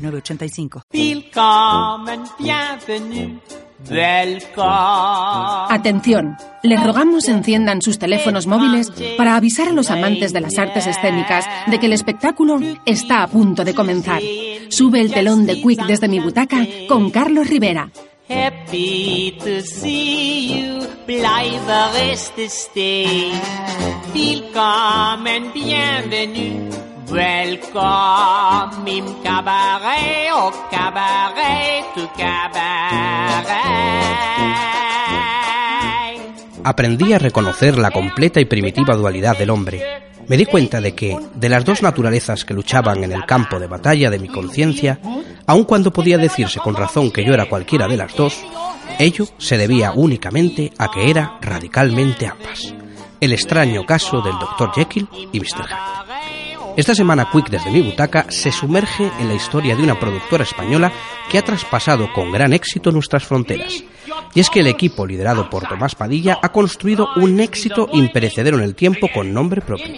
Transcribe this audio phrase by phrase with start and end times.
[0.00, 0.82] 906985.
[5.70, 10.86] Atención, les rogamos enciendan sus teléfonos móviles para avisar a los amantes de las artes
[10.86, 14.20] escénicas de que el espectáculo está a punto de comenzar.
[14.68, 17.90] Sube el telón de Quick desde mi butaca con Carlos Rivera.
[18.28, 20.86] Happy to see you,
[25.92, 26.89] Welcome
[29.22, 33.50] cabaret, au cabaret, tu cabaret.
[36.62, 39.82] Aprendí a reconocer la completa y primitiva dualidad del hombre.
[40.28, 43.66] Me di cuenta de que, de las dos naturalezas que luchaban en el campo de
[43.66, 45.00] batalla de mi conciencia,
[45.46, 48.38] aun cuando podía decirse con razón que yo era cualquiera de las dos,
[49.00, 52.72] ello se debía únicamente a que era radicalmente ambas.
[53.20, 54.72] El extraño caso del Dr.
[54.74, 55.66] Jekyll y Mr.
[55.66, 56.09] Hyde.
[56.80, 60.90] Esta semana Quick desde mi butaca se sumerge en la historia de una productora española
[61.30, 63.84] que ha traspasado con gran éxito nuestras fronteras.
[64.34, 68.64] Y es que el equipo liderado por Tomás Padilla ha construido un éxito imperecedero en
[68.64, 69.92] el tiempo con nombre propio,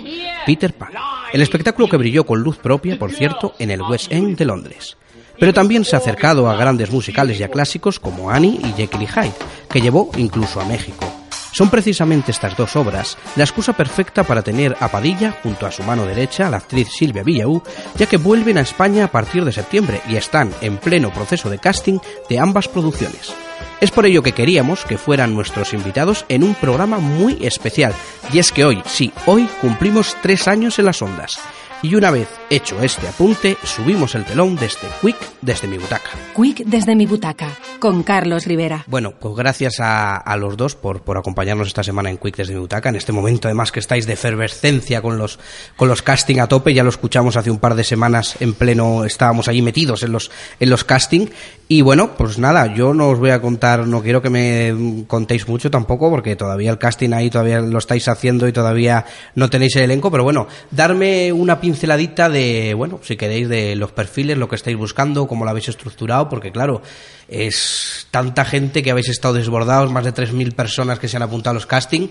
[0.44, 0.90] Peter Pan.
[1.32, 4.96] El espectáculo que brilló con luz propia, por cierto, en el West End de Londres.
[5.38, 9.06] Pero también se ha acercado a grandes musicales ya clásicos como Annie y Jekyll y
[9.06, 9.34] Hyde,
[9.70, 11.11] que llevó incluso a México.
[11.52, 15.82] Son precisamente estas dos obras la excusa perfecta para tener a Padilla junto a su
[15.82, 17.62] mano derecha, la actriz Silvia Villaú,
[17.96, 21.58] ya que vuelven a España a partir de septiembre y están en pleno proceso de
[21.58, 23.34] casting de ambas producciones.
[23.80, 27.92] Es por ello que queríamos que fueran nuestros invitados en un programa muy especial,
[28.32, 31.38] y es que hoy, sí, hoy cumplimos tres años en las ondas.
[31.84, 36.10] Y una vez hecho este apunte, subimos el telón desde Quick desde mi butaca.
[36.36, 37.48] Quick desde mi butaca,
[37.80, 38.84] con Carlos Rivera.
[38.86, 42.60] Bueno, pues gracias a, los dos por, por, acompañarnos esta semana en Quick desde mi
[42.60, 42.90] butaca.
[42.90, 45.40] En este momento, además, que estáis de efervescencia con los,
[45.74, 49.04] con los casting a tope, ya lo escuchamos hace un par de semanas en pleno,
[49.04, 51.26] estábamos allí metidos en los, en los casting.
[51.66, 55.48] Y bueno, pues nada, yo no os voy a contar, no quiero que me contéis
[55.48, 59.74] mucho tampoco, porque todavía el casting ahí todavía lo estáis haciendo y todavía no tenéis
[59.76, 64.48] el elenco, pero bueno, darme una pinceladita de, bueno, si queréis, de los perfiles, lo
[64.48, 66.82] que estáis buscando, cómo lo habéis estructurado, porque claro,
[67.28, 71.52] es tanta gente que habéis estado desbordados, más de 3.000 personas que se han apuntado
[71.52, 72.08] a los casting.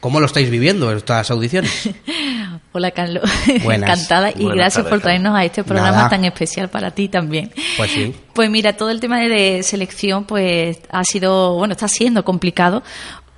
[0.00, 1.88] ¿Cómo lo estáis viviendo estas audiciones?
[2.72, 7.52] Hola Carlos, encantada y gracias por traernos a este programa tan especial para ti también.
[7.76, 8.14] Pues sí.
[8.34, 12.82] Pues mira, todo el tema de selección pues ha sido, bueno, está siendo complicado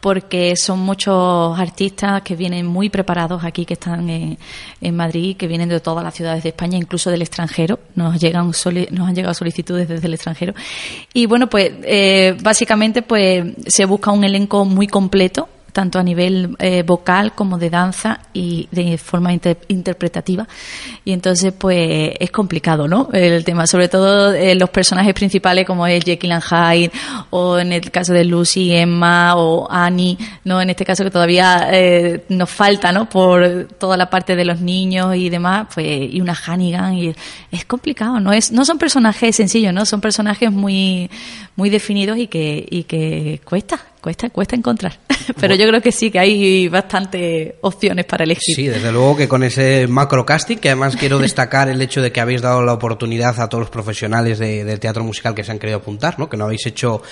[0.07, 4.39] porque son muchos artistas que vienen muy preparados aquí, que están en,
[4.95, 7.81] Madrid, que vienen de todas las ciudades de España, incluso del extranjero.
[7.97, 8.65] Nos llegan nos
[9.09, 10.55] han llegado solicitudes desde el extranjero.
[11.13, 16.57] Y bueno, pues eh, básicamente pues se busca un elenco muy completo tanto a nivel
[16.59, 19.31] eh, vocal como de danza y de forma
[19.69, 20.49] interpretativa.
[21.05, 23.11] Y entonces, pues es complicado, ¿no?
[23.13, 26.93] El tema, sobre todo eh, los personajes principales como es Jekyll and Hyde,
[27.29, 30.63] o en el caso de Lucy, Emma o Annie, ¿no?
[30.63, 33.07] En este caso que todavía eh, nos falta, ¿no?
[33.07, 37.15] Por toda la parte de los niños y demás, pues, y una Hannigan, y
[37.51, 38.33] es complicado, ¿no?
[38.33, 39.85] Es, no son personajes sencillos, ¿no?
[39.85, 41.11] Son personajes muy,
[41.55, 45.01] muy definidos y que, y que cuesta, cuesta, cuesta encontrar.
[45.41, 48.55] Pero yo creo que sí, que hay bastantes opciones para elegir.
[48.55, 52.13] Sí, desde luego que con ese macro casting, que además quiero destacar el hecho de
[52.13, 55.51] que habéis dado la oportunidad a todos los profesionales de, del teatro musical que se
[55.51, 56.29] han querido apuntar, ¿no?
[56.29, 57.03] Que no habéis hecho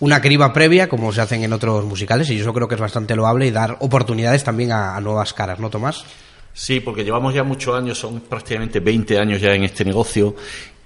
[0.00, 3.14] una criba previa como se hacen en otros musicales y yo creo que es bastante
[3.14, 6.06] loable y dar oportunidades también a, a nuevas caras, ¿no, Tomás?
[6.54, 10.34] Sí, porque llevamos ya muchos años, son prácticamente 20 años ya en este negocio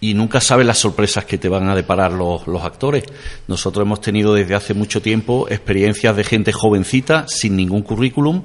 [0.03, 3.05] y nunca sabes las sorpresas que te van a deparar los, actores.
[3.47, 8.43] Nosotros hemos tenido desde hace mucho tiempo experiencias de gente jovencita sin ningún currículum,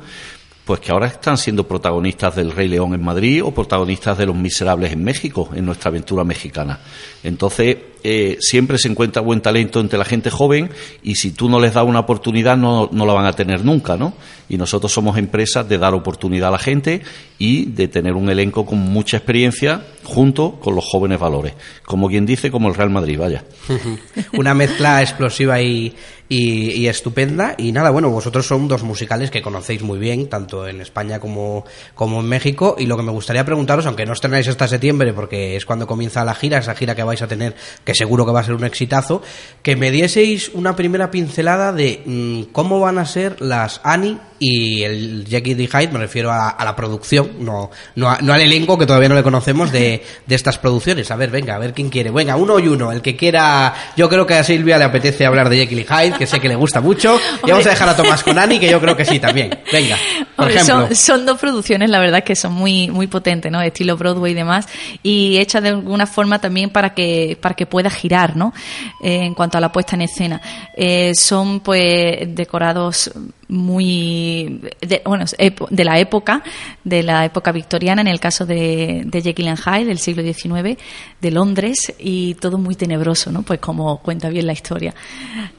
[0.65, 4.35] pues que ahora están siendo protagonistas del Rey León en Madrid o protagonistas de Los
[4.35, 6.79] Miserables en México, en nuestra aventura mexicana.
[7.23, 7.75] Entonces,
[8.09, 10.69] eh, siempre se encuentra buen talento entre la gente joven
[11.03, 13.97] y si tú no les das una oportunidad no, no la van a tener nunca,
[13.97, 14.13] ¿no?
[14.47, 17.01] Y nosotros somos empresas de dar oportunidad a la gente
[17.37, 21.53] y de tener un elenco con mucha experiencia junto con los jóvenes valores.
[21.83, 23.43] Como quien dice, como el Real Madrid, vaya.
[24.31, 25.93] una mezcla explosiva y,
[26.29, 27.55] y, estupenda.
[27.57, 31.65] Y nada, bueno, vosotros son dos musicales que conocéis muy bien, tanto en España como,
[31.95, 32.75] como en México.
[32.77, 36.23] Y lo que me gustaría preguntaros, aunque no estrenáis hasta septiembre, porque es cuando comienza
[36.25, 38.63] la gira, esa gira que vais a tener, que seguro que va a ser un
[38.63, 39.21] exitazo,
[39.61, 44.83] que me dieseis una primera pincelada de mm, cómo van a ser las Annie y
[44.83, 45.67] el Jackie D.
[45.67, 49.71] Hyde, me refiero a, la producción, no, no, al elenco que todavía no le conocemos
[49.71, 51.09] de, de, estas producciones.
[51.11, 52.11] A ver, venga, a ver quién quiere.
[52.11, 52.91] Venga, uno y uno.
[52.91, 56.27] El que quiera, yo creo que a Silvia le apetece hablar de Jackie Hyde, que
[56.27, 57.19] sé que le gusta mucho.
[57.45, 59.59] Y vamos a dejar a Tomás con Annie, que yo creo que sí también.
[59.71, 59.97] Venga,
[60.35, 60.89] por ejemplo.
[60.95, 63.61] Son, dos producciones, la verdad, que son muy, muy potentes, ¿no?
[63.61, 64.67] Estilo Broadway y demás.
[65.03, 68.53] Y hechas de alguna forma también para que, para que pueda girar, ¿no?
[69.01, 70.41] Eh, en cuanto a la puesta en escena.
[70.75, 73.11] Eh, son, pues, decorados
[73.47, 75.25] muy de, bueno
[75.69, 76.43] de la época
[76.83, 80.77] de la época victoriana en el caso de, Jekyll and Hyde del siglo XIX
[81.21, 84.93] de Londres y todo muy tenebroso no pues como cuenta bien la historia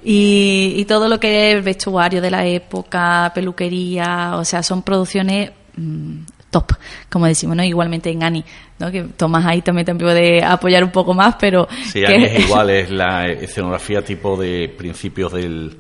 [0.04, 4.82] y, y todo lo que es el vestuario de la época peluquería o sea son
[4.82, 6.18] producciones mm,
[6.50, 6.72] top,
[7.10, 7.64] como decimos, ¿no?
[7.64, 8.44] Igualmente en Ani,
[8.78, 8.90] ¿no?
[8.90, 11.68] Que Tomás ahí también te puede apoyar un poco más, pero...
[11.90, 15.76] Sí, Ani es igual, es la escenografía tipo de principios del,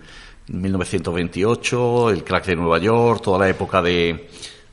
[0.48, 4.28] 1928, el crack de Nueva York, toda la época de,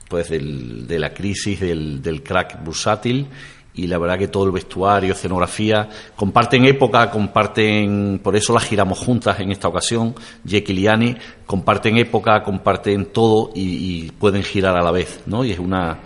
[0.07, 3.27] pues de la crisis del, del crack bursátil
[3.75, 8.99] y la verdad que todo el vestuario, escenografía, comparten época, comparten, por eso las giramos
[8.99, 14.91] juntas en esta ocasión, Jekyll y comparten época, comparten todo y, pueden girar a la
[14.91, 15.43] vez, ¿no?
[15.43, 15.99] Y es una,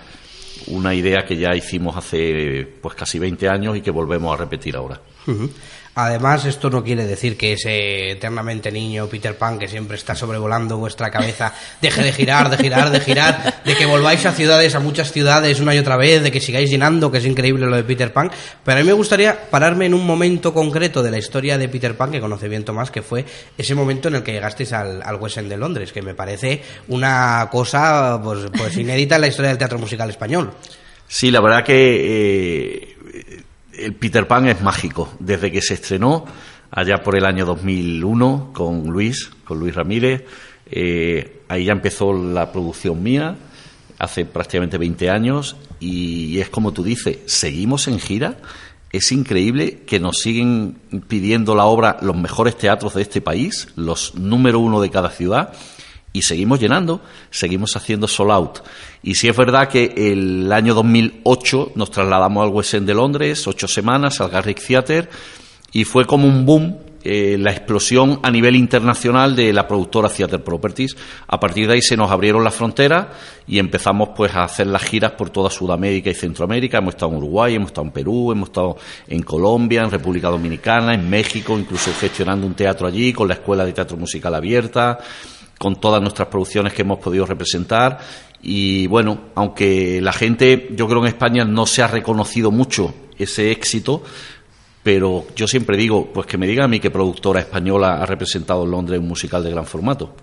[0.68, 4.75] una idea que ya hicimos hace pues casi 20 años y que volvemos a repetir
[4.75, 5.00] ahora.
[6.05, 10.77] Además, esto no quiere decir que ese eternamente niño Peter Pan que siempre está sobrevolando
[10.77, 14.79] vuestra cabeza deje de girar, de girar, de girar, de que volváis a ciudades, a
[14.79, 17.83] muchas ciudades una y otra vez, de que sigáis llenando, que es increíble lo de
[17.83, 18.31] Peter Pan.
[18.63, 21.97] Pero a mí me gustaría pararme en un momento concreto de la historia de Peter
[21.97, 23.25] Pan que conoce bien Tomás, que fue
[23.57, 26.61] ese momento en el que llegasteis al, al West End de Londres, que me parece
[26.87, 30.53] una cosa pues, pues inédita en la historia del teatro musical español.
[31.11, 32.97] Sí, la verdad que eh,
[33.79, 35.09] el Peter Pan es mágico.
[35.19, 36.25] Desde que se estrenó,
[36.71, 40.23] allá por el año 2001, con Luis, con Luis Ramírez,
[40.71, 43.35] eh, ahí ya empezó la producción mía,
[43.97, 48.37] hace prácticamente 20 años, y es como tú dices, seguimos en gira.
[48.91, 50.77] Es increíble que nos siguen
[51.07, 55.53] pidiendo la obra los mejores teatros de este país, los número uno de cada ciudad,
[56.11, 58.59] y seguimos llenando, seguimos haciendo sold out.
[59.03, 63.47] Y sí es verdad que el año 2008 nos trasladamos al West End de Londres,
[63.47, 65.09] ocho semanas, al Garrick Theatre,
[65.71, 70.39] y fue como un boom eh, la explosión a nivel internacional de la productora Theatre
[70.39, 70.97] Properties.
[71.27, 73.07] A partir de ahí se nos abrieron las fronteras
[73.47, 76.79] y empezamos pues a hacer las giras por toda Sudamérica y Centroamérica.
[76.79, 78.75] Hemos estado en Uruguay, hemos estado en Perú, hemos estado
[79.07, 83.65] en Colombia, en República Dominicana, en México, incluso gestionando un teatro allí con la Escuela
[83.65, 85.00] de Teatro Musical Abierta
[85.59, 88.00] con todas nuestras producciones que hemos podido representar.
[88.41, 93.51] Y bueno, aunque la gente, yo creo en España no se ha reconocido mucho ese
[93.51, 94.01] éxito,
[94.81, 98.63] pero yo siempre digo, pues que me diga a mí qué productora española ha representado
[98.63, 100.15] en Londres un musical de gran formato.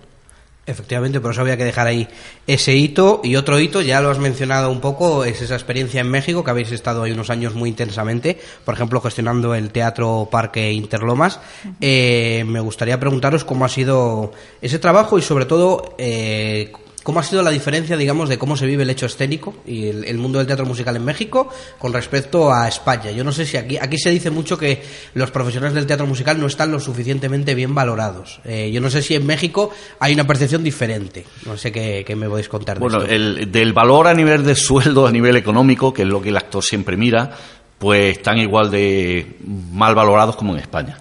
[0.67, 2.09] Efectivamente, por eso había que dejar ahí
[2.45, 3.21] ese hito.
[3.23, 6.51] Y otro hito, ya lo has mencionado un poco, es esa experiencia en México, que
[6.51, 11.39] habéis estado ahí unos años muy intensamente, por ejemplo, gestionando el Teatro Parque Interlomas.
[11.79, 16.73] Eh, me gustaría preguntaros cómo ha sido ese trabajo y sobre todo eh,
[17.07, 20.17] ¿Cómo ha sido la diferencia, digamos, de cómo se vive el hecho escénico y el,
[20.17, 21.47] mundo del teatro musical en México
[21.79, 23.11] con respecto a España?
[23.11, 24.83] Yo no sé si aquí, aquí se dice mucho que
[25.13, 28.41] los profesionales del teatro musical no están lo suficientemente bien valorados.
[28.43, 31.23] Eh, yo no sé si en México hay una percepción diferente.
[31.45, 32.77] No sé qué, me podéis contar.
[32.77, 36.27] bueno, El, del valor a nivel de sueldo, a nivel económico, que es lo que
[36.27, 37.31] el actor siempre mira,
[37.77, 39.37] pues están igual de
[39.71, 40.97] mal valorados como en España.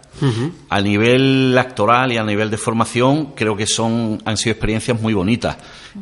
[0.70, 5.12] A nivel actoral y a nivel de formación, creo que son han sido experiencias muy
[5.12, 5.56] bonitas.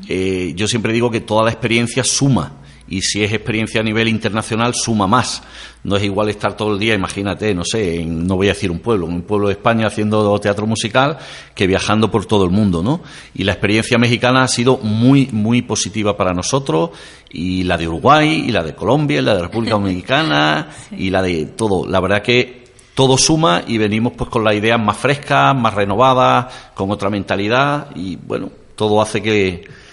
[0.09, 4.09] Eh, yo siempre digo que toda la experiencia suma y si es experiencia a nivel
[4.09, 5.43] internacional suma más.
[5.85, 8.79] No es igual estar todo el día, imagínate, no sé, no voy a decir un
[8.79, 11.19] pueblo, en un pueblo de España haciendo teatro musical
[11.55, 13.03] que viajando por todo el mundo, ¿no?
[13.35, 16.91] Y la experiencia mexicana ha sido muy, muy positiva para nosotros
[17.31, 21.21] y la de Uruguay y la de Colombia y la de República Dominicana y la
[21.21, 21.87] de todo.
[21.87, 22.65] La verdad que
[22.95, 27.89] todo suma y venimos pues con las ideas más frescas, más renovadas, con otra mentalidad
[27.95, 29.84] y bueno, todo hace que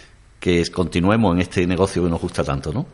[0.41, 2.87] que continuemos en este negocio que nos gusta tanto, ¿no?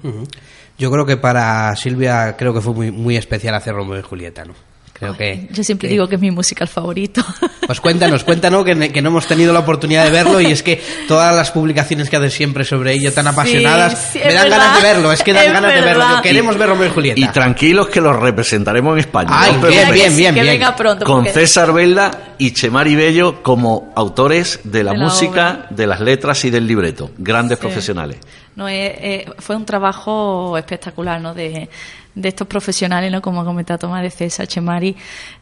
[0.77, 4.43] Yo creo que para Silvia creo que fue muy, muy especial hacer Romeo y Julieta,
[4.43, 4.53] ¿no?
[4.99, 7.23] Creo que, Yo siempre digo que es mi musical favorito.
[7.67, 10.81] Pues cuéntanos, cuéntanos que, que, no hemos tenido la oportunidad de verlo y es que
[11.05, 14.75] todas las publicaciones que haces siempre sobre ello tan apasionadas sí, me dan verdad, ganas
[14.81, 16.05] de verlo, es que dan es ganas de verlo.
[16.23, 17.19] Queremos ver Romeo y Julieta.
[17.19, 19.31] Y tranquilos que los representaremos en España.
[19.33, 20.53] Ay, no os bien, bien, bien, que bien.
[20.53, 21.03] venga pronto.
[21.05, 25.67] Con porque- César Velda y Chemari Bello como autores de la, De la música, obra.
[25.69, 27.11] de las letras y del libreto.
[27.17, 27.63] Grandes Sí.
[27.65, 28.19] profesionales.
[28.57, 31.35] No, eh, eh, fue un trabajo espectacular, ¿no?
[31.35, 31.69] De,
[32.15, 33.21] estos profesionales, ¿no?
[33.21, 34.95] Como ha comentado Tomás de César, Chemari,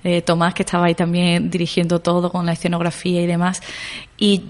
[0.04, 3.62] eh, Tomás, que estaba ahí también dirigiendo todo con la escenografía y demás.
[4.18, 4.44] Y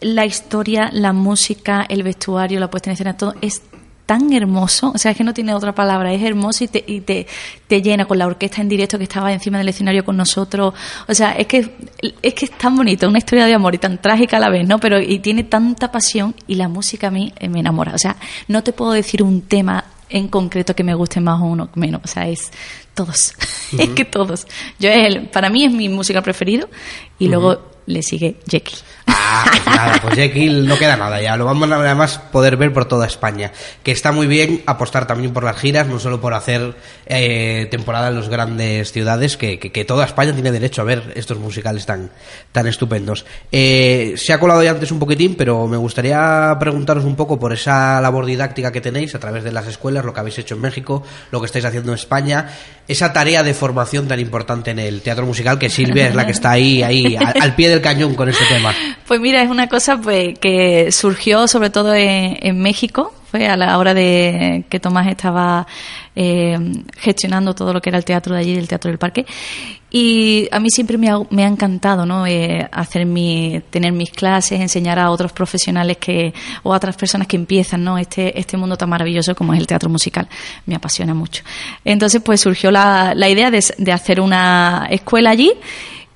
[0.00, 3.62] la historia, la música, el vestuario, la puesta en escena, todo es
[4.06, 7.00] tan hermoso, o sea, es que no tiene otra palabra, es hermoso y te, y
[7.00, 7.26] te,
[7.66, 10.74] te llena con la orquesta en directo que estaba encima del escenario con nosotros,
[11.08, 11.70] o sea, es que
[12.22, 14.66] es que es tan bonito, una historia de amor y tan trágica a la vez,
[14.66, 14.78] ¿no?
[14.78, 18.16] Pero y tiene tanta pasión y la música a mí eh, me enamora, o sea,
[18.48, 22.02] no te puedo decir un tema en concreto que me guste más o uno menos,
[22.04, 22.50] o sea, es
[22.94, 23.34] todos,
[23.78, 24.46] es que todos.
[24.78, 26.68] Yo es el, para mí es mi música preferido
[27.18, 28.78] y luego le sigue Jekyll.
[29.06, 31.36] Ah, pues nada, pues Jekyll no queda nada ya.
[31.36, 33.50] Lo vamos a además poder ver por toda España.
[33.82, 36.74] Que está muy bien apostar también por las giras, no solo por hacer
[37.06, 41.12] eh, temporada en las grandes ciudades, que, que- que toda España tiene derecho a ver
[41.16, 42.10] estos musicales tan,
[42.52, 43.24] tan estupendos.
[43.50, 47.52] Eh, se ha colado ya antes un poquitín, pero me gustaría preguntaros un poco por
[47.52, 50.60] esa labor didáctica que tenéis a través de las escuelas, lo que habéis hecho en
[50.60, 52.48] México, lo que estáis haciendo en España,
[52.86, 56.32] esa tarea de formación tan importante en el teatro musical, que Silvia es la que
[56.32, 58.74] está ahí, ahí, al, al pie del cañón con este tema.
[59.06, 63.78] Pues mira, es una cosa pues, que surgió sobre todo en, México, fue a la
[63.78, 65.66] hora de que Tomás estaba
[66.14, 66.58] eh,
[66.98, 69.26] gestionando todo lo que era el teatro de allí, el teatro del parque.
[69.94, 72.26] Y a mí siempre me ha, me ha encantado, ¿no?
[72.26, 77.28] Eh, hacer mi, tener mis clases, enseñar a otros profesionales que, o a otras personas
[77.28, 77.98] que empiezan, ¿no?
[77.98, 80.26] Este, este mundo tan maravilloso como es el teatro musical.
[80.64, 81.42] Me apasiona mucho.
[81.84, 85.52] Entonces, pues surgió la, la idea de, de hacer una escuela allí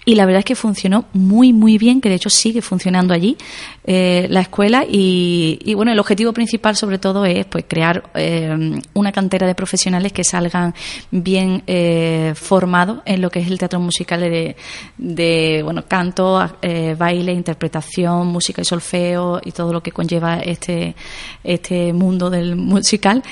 [0.08, 3.36] y la verdad es que funcionó muy, muy bien, que de hecho sigue funcionando allí
[3.84, 4.84] eh, la escuela.
[4.88, 9.56] Y, y, bueno, el objetivo principal sobre todo es pues crear eh, una cantera de
[9.56, 10.76] profesionales que salgan
[11.10, 14.54] bien eh, formados en lo que es el teatro musical de,
[14.96, 20.94] de bueno, canto, eh, baile, interpretación, música y solfeo y todo lo que conlleva este,
[21.42, 23.24] este mundo del musical.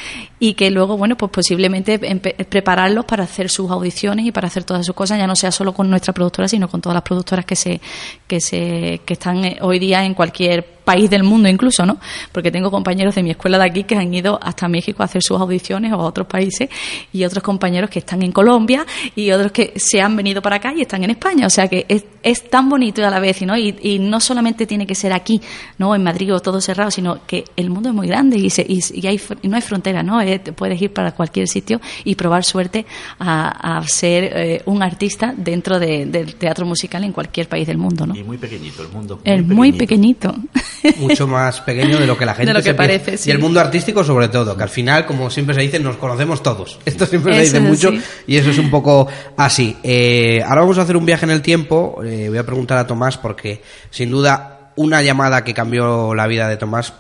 [0.45, 4.85] Y que luego, bueno, pues posiblemente prepararlos para hacer sus audiciones y para hacer todas
[4.85, 7.57] sus cosas, ya no sea solo con nuestra productora, sino con todas las productoras que
[7.57, 7.81] se
[8.27, 11.99] que se que están eh, hoy día en cualquier país del mundo incluso, ¿no?
[12.31, 15.23] Porque tengo compañeros de mi escuela de aquí que han ido hasta México a hacer
[15.23, 16.69] sus audiciones o a otros países
[17.13, 18.85] y otros compañeros que están en Colombia
[19.17, 21.87] y otros que se han venido para acá y están en España, o sea que
[21.89, 23.57] es, es tan bonito a la vez, ¿no?
[23.57, 25.41] Y, y no solamente tiene que ser aquí,
[25.79, 25.95] ¿no?
[25.95, 28.81] En Madrid o todo cerrado, sino que el mundo es muy grande y, se, y,
[28.93, 30.21] y hay, y no hay frontera, ¿no?
[30.21, 32.85] Eh, puedes ir para cualquier sitio y probar suerte
[33.19, 37.79] a, a ser eh, un artista dentro de- del teatro musical en cualquier país del
[37.79, 38.15] mundo, ¿no?
[38.17, 39.21] Y muy pequeñito el mundo.
[39.25, 40.35] Es muy pequeñito.
[40.97, 42.77] Mucho más pequeño de lo que la gente De lo que se piensa.
[42.77, 43.31] parece, sí.
[43.31, 46.43] Y el mundo artístico sobre todo, que al final, como siempre se dice, nos conocemos
[46.43, 46.79] todos.
[46.85, 48.03] Esto siempre se dice mucho así.
[48.27, 49.77] y eso es un poco así.
[49.83, 52.01] Eh, ahora vamos a hacer un viaje en el tiempo.
[52.05, 56.49] Eh, voy a preguntar a Tomás porque, sin duda, una llamada que cambió la vida
[56.49, 56.93] de Tomás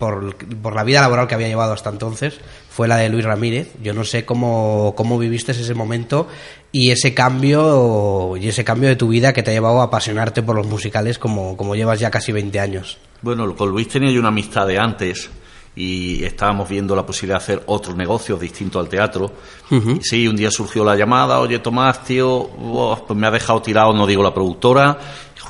[0.00, 2.40] por, por la vida laboral que había llevado hasta entonces
[2.70, 3.74] fue la de Luis Ramírez.
[3.82, 6.26] Yo no sé cómo, cómo viviste ese momento
[6.72, 10.42] y ese cambio y ese cambio de tu vida que te ha llevado a apasionarte
[10.42, 12.98] por los musicales como, como llevas ya casi 20 años.
[13.20, 15.30] Bueno, con Luis tenía yo una amistad de antes
[15.76, 19.30] y estábamos viendo la posibilidad de hacer otros negocios distintos al teatro.
[20.00, 23.92] Sí, un día surgió la llamada, oye Tomás, tío, oh, pues me ha dejado tirado,
[23.92, 24.98] no digo la productora,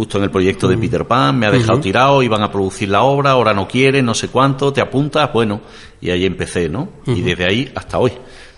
[0.00, 3.02] justo en el proyecto de Peter Pan, me ha dejado tirado, iban a producir la
[3.02, 5.60] obra, ahora no quieren, no sé cuánto, te apuntas, bueno,
[6.00, 6.88] y ahí empecé, ¿no?
[7.06, 8.12] Y desde ahí hasta hoy.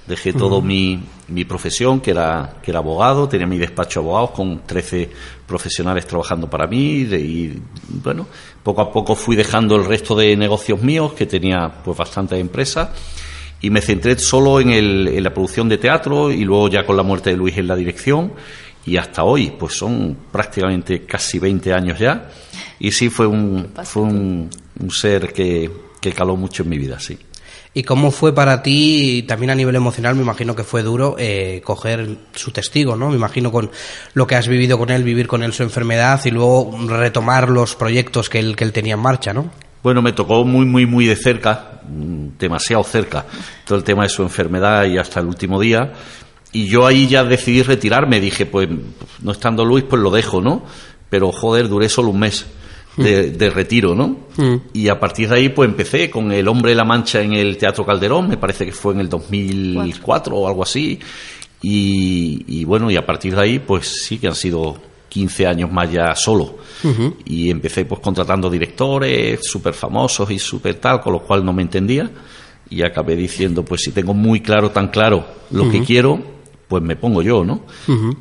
[0.06, 4.30] Dejé todo mi, mi profesión, que era, que era abogado, tenía mi despacho de abogados
[4.30, 5.10] con 13
[5.46, 8.28] profesionales trabajando para mí de- y, bueno,
[8.62, 12.88] poco a poco fui dejando el resto de negocios míos, que tenía pues bastantes empresas,
[13.60, 16.96] y me centré solo en, el, en la producción de teatro y luego ya con
[16.96, 18.32] la muerte de Luis en la dirección
[18.84, 22.28] y hasta hoy, pues son prácticamente casi 20 años ya,
[22.78, 25.70] y sí fue un, fue un, un ser que,
[26.00, 27.18] que caló mucho en mi vida, sí.
[27.74, 31.62] ¿Y cómo fue para ti, también a nivel emocional, me imagino que fue duro, eh,
[31.64, 33.08] coger su testigo, ¿no?
[33.08, 33.70] Me imagino con
[34.12, 37.74] lo que has vivido con él, vivir con él su enfermedad y luego retomar los
[37.74, 39.50] proyectos que él, que él tenía en marcha, ¿no?
[39.82, 43.24] Bueno, me tocó muy, muy, muy de cerca, mm, demasiado cerca,
[43.64, 45.92] todo el tema de su enfermedad y hasta el último día.
[46.52, 48.68] Y yo ahí ya decidí retirarme, dije, pues
[49.22, 50.62] no estando Luis, pues lo dejo, ¿no?
[51.08, 52.46] Pero joder, duré solo un mes
[52.96, 54.16] de, de retiro, ¿no?
[54.36, 54.56] Mm.
[54.74, 57.56] Y a partir de ahí, pues empecé con El Hombre de la Mancha en el
[57.56, 60.98] Teatro Calderón, me parece que fue en el 2004 o algo así.
[61.64, 64.76] Y, bueno, y a partir de ahí, pues sí que han sido
[65.08, 66.58] 15 años más ya solo.
[67.24, 71.62] Y empecé pues contratando directores súper famosos y súper tal, con lo cual no me
[71.62, 72.10] entendía.
[72.68, 76.20] Y acabé diciendo, pues si tengo muy claro, tan claro lo que quiero,
[76.72, 77.60] pues me pongo yo, ¿no?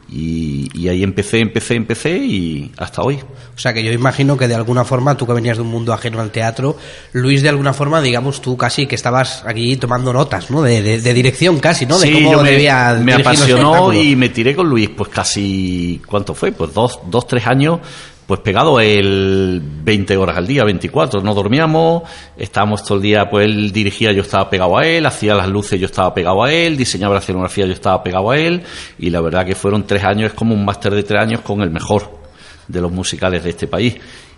[0.09, 3.17] y, ahí empecé, empecé, empecé y hasta hoy.
[3.55, 5.93] O sea que yo imagino que de alguna forma, tú que venías de un mundo
[5.93, 6.75] ajeno al teatro,
[7.13, 10.61] Luis, de alguna forma, digamos, tú casi que estabas aquí tomando notas, ¿no?
[10.61, 11.97] De, dirección casi, ¿no?
[11.97, 16.51] De cómo debía me, me apasionó y me tiré con Luis, pues casi, ¿cuánto fue?
[16.51, 17.79] Pues dos, dos tres años
[18.27, 22.03] pues pegado el 20 horas al día, 24, no dormíamos,
[22.37, 25.79] estábamos todo el día, pues él dirigía, yo estaba pegado a él, hacía las luces,
[25.79, 28.63] yo estaba pegado a él, diseñaba la escenografía, yo estaba pegado a él,
[28.99, 31.61] y la verdad que fueron tres años, es como un máster de tres años con
[31.61, 32.21] el mejor
[32.67, 33.97] de los musicales de este país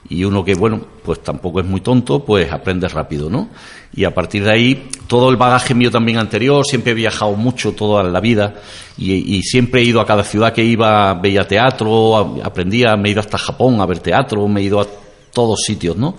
[0.09, 3.49] y uno que, bueno, pues tampoco es muy tonto, pues aprende rápido, ¿no?
[3.95, 7.73] Y a partir de ahí, todo el bagaje mío también anterior, siempre he viajado mucho
[7.73, 8.55] toda la vida
[8.97, 13.21] y, siempre he ido a cada ciudad que iba, veía teatro, aprendía, me he ido
[13.21, 14.87] hasta Japón a ver teatro, me he ido a
[15.31, 16.15] todos sitios, ¿no?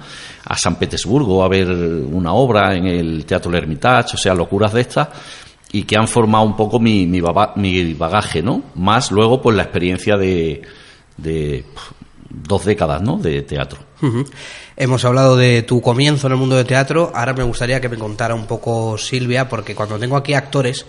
[0.47, 4.81] A San Petersburgo a ver una obra en el Teatro Hermitage, o sea, locuras de
[4.81, 5.09] estas
[5.73, 8.63] y que han formado un poco mi, mi, bagaje, ¿no?
[8.77, 10.63] Más luego, pues la experiencia de,
[11.17, 11.65] de
[12.43, 13.19] dos décadas ¿no?
[13.19, 13.79] de teatro.
[14.77, 17.13] Hemos hablado de tu comienzo en el mundo del teatro.
[17.15, 20.85] Ahora me gustaría que me contara un poco Silvia, porque cuando tengo aquí actores,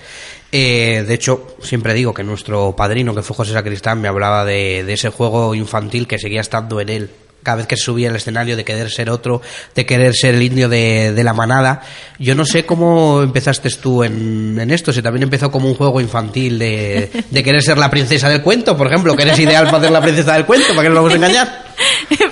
[0.51, 4.83] eh, de hecho, siempre digo que nuestro padrino, que fue José Sacristán, me hablaba de,
[4.83, 7.09] de ese juego infantil que seguía estando en él
[7.45, 9.41] cada vez que subía al escenario de querer ser otro,
[9.75, 11.81] de querer ser el indio de, la manada.
[12.19, 16.59] Yo no sé cómo empezaste tú en, esto, si también empezó como un juego infantil
[16.59, 20.01] de, querer ser la princesa del cuento, por ejemplo, que eres ideal para ser la
[20.01, 21.65] princesa del cuento, para que no nos vamos a engañar.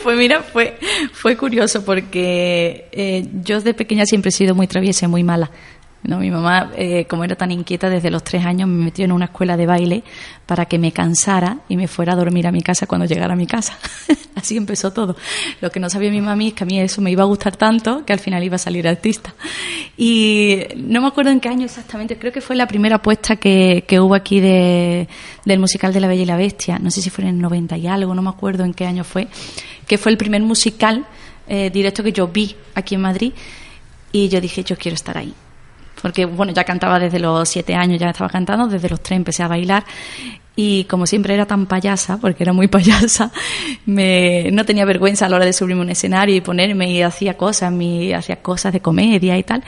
[0.04, 0.78] Pues mira, fue,
[1.14, 5.50] fue curioso porque eh, yo de pequeña siempre he sido muy traviesa y muy mala.
[6.04, 6.20] ¿No?
[6.20, 9.26] Mi mamá, eh, como era tan inquieta desde los tres años, me metió en una
[9.26, 10.04] escuela de baile
[10.46, 13.38] para que me cansara y me fuera a dormir a mi casa cuando llegara a
[13.38, 13.78] mi casa.
[14.36, 15.16] Así empezó todo.
[15.62, 17.56] Lo que no sabía mi mamá es que a mí eso me iba a gustar
[17.56, 19.34] tanto que al final iba a salir artista.
[19.96, 23.86] Y no me acuerdo en qué año exactamente, creo que fue la primera apuesta que,
[23.88, 25.08] que hubo aquí de,
[25.46, 26.80] del musical de La Bella y la Bestia.
[26.80, 29.04] No sé si fue en el 90 y algo, no me acuerdo en qué año
[29.04, 29.28] fue,
[29.88, 31.06] que fue el primer musical
[31.48, 33.34] eh, directo que yo vi aquí en Madrid.
[34.12, 35.34] Y yo dije, yo quiero estar ahí
[36.04, 39.42] porque bueno, ya cantaba desde los siete años, ya estaba cantando, desde los tres empecé
[39.42, 39.86] a bailar.
[40.54, 43.32] Y como siempre era tan payasa, porque era muy payasa,
[43.86, 47.38] me, no tenía vergüenza a la hora de subirme un escenario y ponerme y hacía
[47.38, 49.64] cosas, me, hacía cosas de comedia y tal,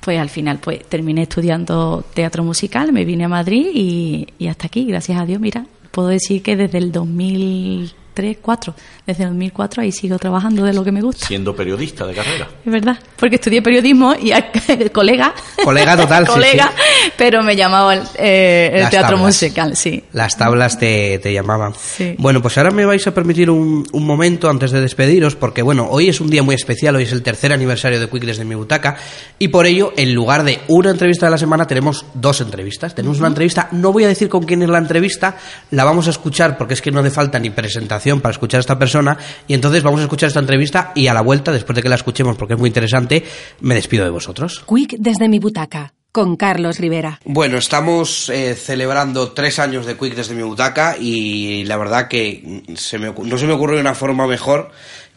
[0.00, 4.66] pues al final pues terminé estudiando teatro musical, me vine a Madrid y, y hasta
[4.66, 8.74] aquí, gracias a Dios, mira, puedo decir que desde el 2000 tres, cuatro.
[9.06, 11.26] Desde 2004 ahí sigo trabajando de lo que me gusta.
[11.26, 12.48] Siendo periodista de carrera.
[12.64, 14.32] Es verdad, porque estudié periodismo y
[14.92, 15.34] colega.
[15.62, 16.72] Colega total, colega,
[17.18, 20.02] pero me llamaba el, eh, teatro musical, sí.
[20.14, 21.74] Las tablas te, te llamaban.
[22.16, 25.86] Bueno, pues ahora me vais a permitir un, un, momento antes de despediros, porque bueno,
[25.90, 28.54] hoy es un día muy especial, hoy es el tercer aniversario de Quick desde mi
[28.54, 28.96] butaca,
[29.38, 32.94] y por ello, en lugar de una entrevista de la semana, tenemos dos entrevistas.
[32.94, 35.36] Tenemos una entrevista, no voy a decir con quién es la entrevista,
[35.70, 38.60] la vamos a escuchar porque es que no hace falta ni presentación para escuchar a
[38.60, 41.82] esta persona y entonces vamos a escuchar esta entrevista y a la vuelta, después de
[41.82, 43.24] que la escuchemos porque es muy interesante,
[43.60, 44.64] me despido de vosotros.
[44.66, 47.20] Quick desde mi butaca con Carlos Rivera.
[47.26, 52.62] Bueno, estamos eh, celebrando tres años de Quick desde mi butaca y la verdad que
[52.74, 54.70] se me, no se me ocurre una forma mejor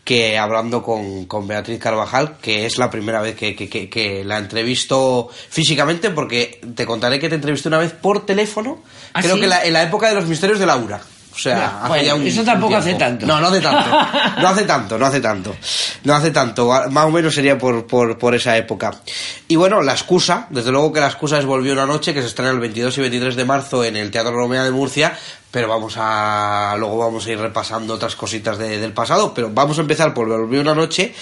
[0.03, 4.39] que hablando con, con, Beatriz Carvajal, que es la primera vez que, que, que, la
[4.39, 8.81] entrevisto físicamente, porque te contaré que te entrevisté una vez por teléfono,
[9.13, 10.99] ¿Ah, creo que en la época de los misterios de Laura.
[11.39, 13.25] O sea, hace ya un, eso tampoco hace tanto.
[13.25, 13.89] No, no hace tanto.
[14.41, 15.55] No hace tanto, no hace tanto.
[16.03, 16.69] No hace tanto.
[16.89, 18.91] Más o menos sería por, por, por esa época.
[19.47, 22.27] Y bueno, la excusa, desde luego que la excusa es Volvió una noche, que se
[22.27, 25.17] estrena el 22 y 23 de marzo en el Teatro Romea de Murcia,
[25.49, 29.81] pero vamos a luego vamos a ir repasando otras cositas del pasado, pero vamos a
[29.81, 31.13] empezar por Volvió una noche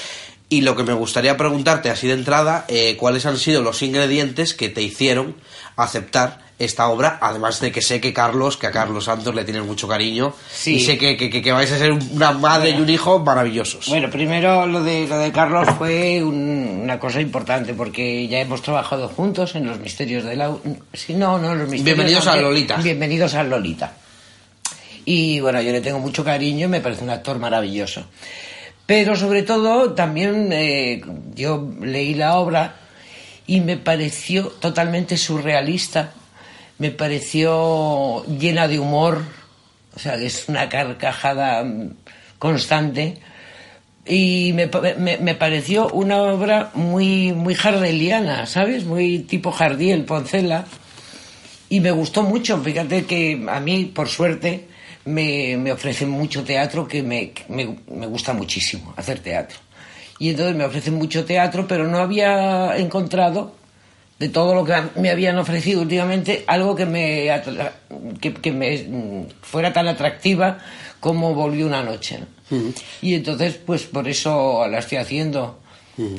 [0.49, 4.55] y lo que me gustaría preguntarte así de entrada, eh, ¿cuáles han sido los ingredientes
[4.55, 5.35] que te hicieron
[5.75, 9.63] aceptar esta obra, además de que sé que Carlos, que a Carlos Santos le tienes
[9.63, 10.33] mucho cariño,
[10.65, 13.87] y sé que, que, vais a ser una madre y un hijo maravillosos.
[13.87, 19.07] Bueno, primero lo de, lo de Carlos fue una cosa importante, porque ya hemos trabajado
[19.07, 20.55] juntos en los misterios de la...
[20.93, 21.97] Sí, no, no, los misterios...
[21.97, 22.77] Bienvenidos a Lolita.
[22.77, 23.93] Bienvenidos a Lolita.
[25.05, 28.03] Y bueno, yo le tengo mucho cariño, me parece un actor maravilloso.
[28.87, 31.01] Pero sobre todo, también eh,
[31.35, 32.77] yo leí la obra
[33.45, 36.13] y me pareció totalmente surrealista
[36.79, 39.23] me pareció llena de humor,
[39.95, 41.65] o sea, es una carcajada
[42.39, 43.17] constante.
[44.05, 48.85] Y me, me, pareció una obra muy, muy jardeliana, ¿sabes?
[48.85, 50.65] Muy tipo Jardiel, Poncela.
[51.67, 52.61] y me gustó mucho.
[52.61, 54.67] Fíjate que a mí, por suerte,
[55.03, 59.57] me, me ofrecen mucho teatro que me, me, me gusta muchísimo hacer teatro.
[60.19, 63.53] Y entonces me ofrecen mucho teatro, pero no había encontrado
[64.19, 67.71] de todo lo que me habían ofrecido últimamente algo que me, atra-
[68.19, 70.57] que, que me mm, fuera tan atractiva
[70.99, 72.19] como volvió una noche.
[72.19, 72.25] ¿no?
[73.01, 75.59] Y entonces, pues por eso la estoy haciendo.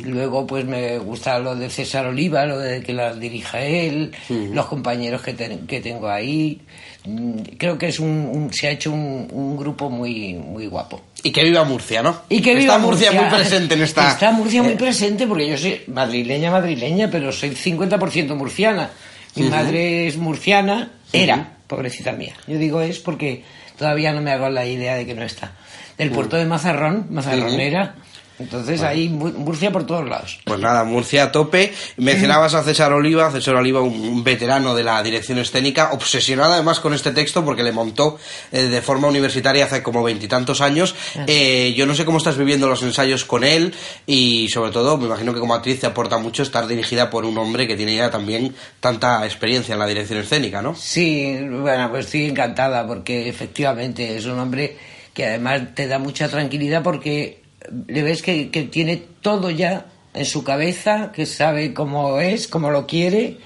[0.05, 4.11] Luego, pues me gusta lo de César Oliva, lo de que la dirija él,
[4.53, 5.35] los compañeros que,
[5.69, 6.61] que tengo ahí.
[7.05, 11.01] Mm, Creo que es un, un- se ha hecho un, un grupo muy, muy guapo.
[11.23, 12.23] Y que viva Murcia, ¿no?
[12.29, 14.11] Y que Está viva Murcia, muy presente en esta...
[14.11, 18.91] Está Murcia muy eh, presente porque yo soy madrileña, madrileña, pero soy 50% murciana.
[19.35, 22.35] Mi madre es murciana, era, pobrecita mía.
[22.47, 23.45] Yo digo es porque
[23.77, 25.53] todavía no me hago la idea de que no está.
[25.97, 27.97] Del puerto de Mazarrón, Mazarronera.
[28.38, 30.38] Entonces ahí Mu- Murcia por todos lados.
[30.44, 31.72] Pues nada, Murcia a tope.
[31.96, 36.81] Mencionabas a César Oliva, César Oliva, un, un veterano de la dirección escénica, obsesionado además
[36.81, 38.18] con este texto porque le montó
[38.53, 40.94] eh, de forma universitaria hace como veintitantos años.
[41.27, 43.74] Eh, yo no sé cómo estás viviendo los ensayos con él
[44.07, 47.37] y sobre todo me imagino que como actriz te aporta mucho estar dirigida por un
[47.38, 50.74] hombre que tiene ya también tanta experiencia en la dirección escénica, ¿no?
[50.74, 54.77] Sí, bueno, pues estoy encantada porque efectivamente es un hombre
[55.12, 57.42] que además te da mucha tranquilidad porque
[57.87, 62.71] le ves que, que tiene todo ya en su cabeza, que sabe cómo es, cómo
[62.71, 63.39] lo quiere.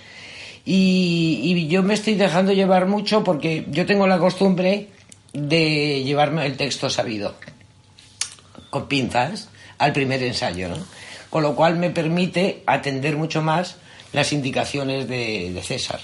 [0.65, 4.89] Y, y yo me estoy dejando llevar mucho porque yo tengo la costumbre
[5.33, 7.35] de llevarme el texto sabido
[8.71, 10.77] con pinzas al primer ensayo, ¿no?
[11.31, 13.77] Con lo cual me permite atender mucho más
[14.13, 16.01] las indicaciones de, de César.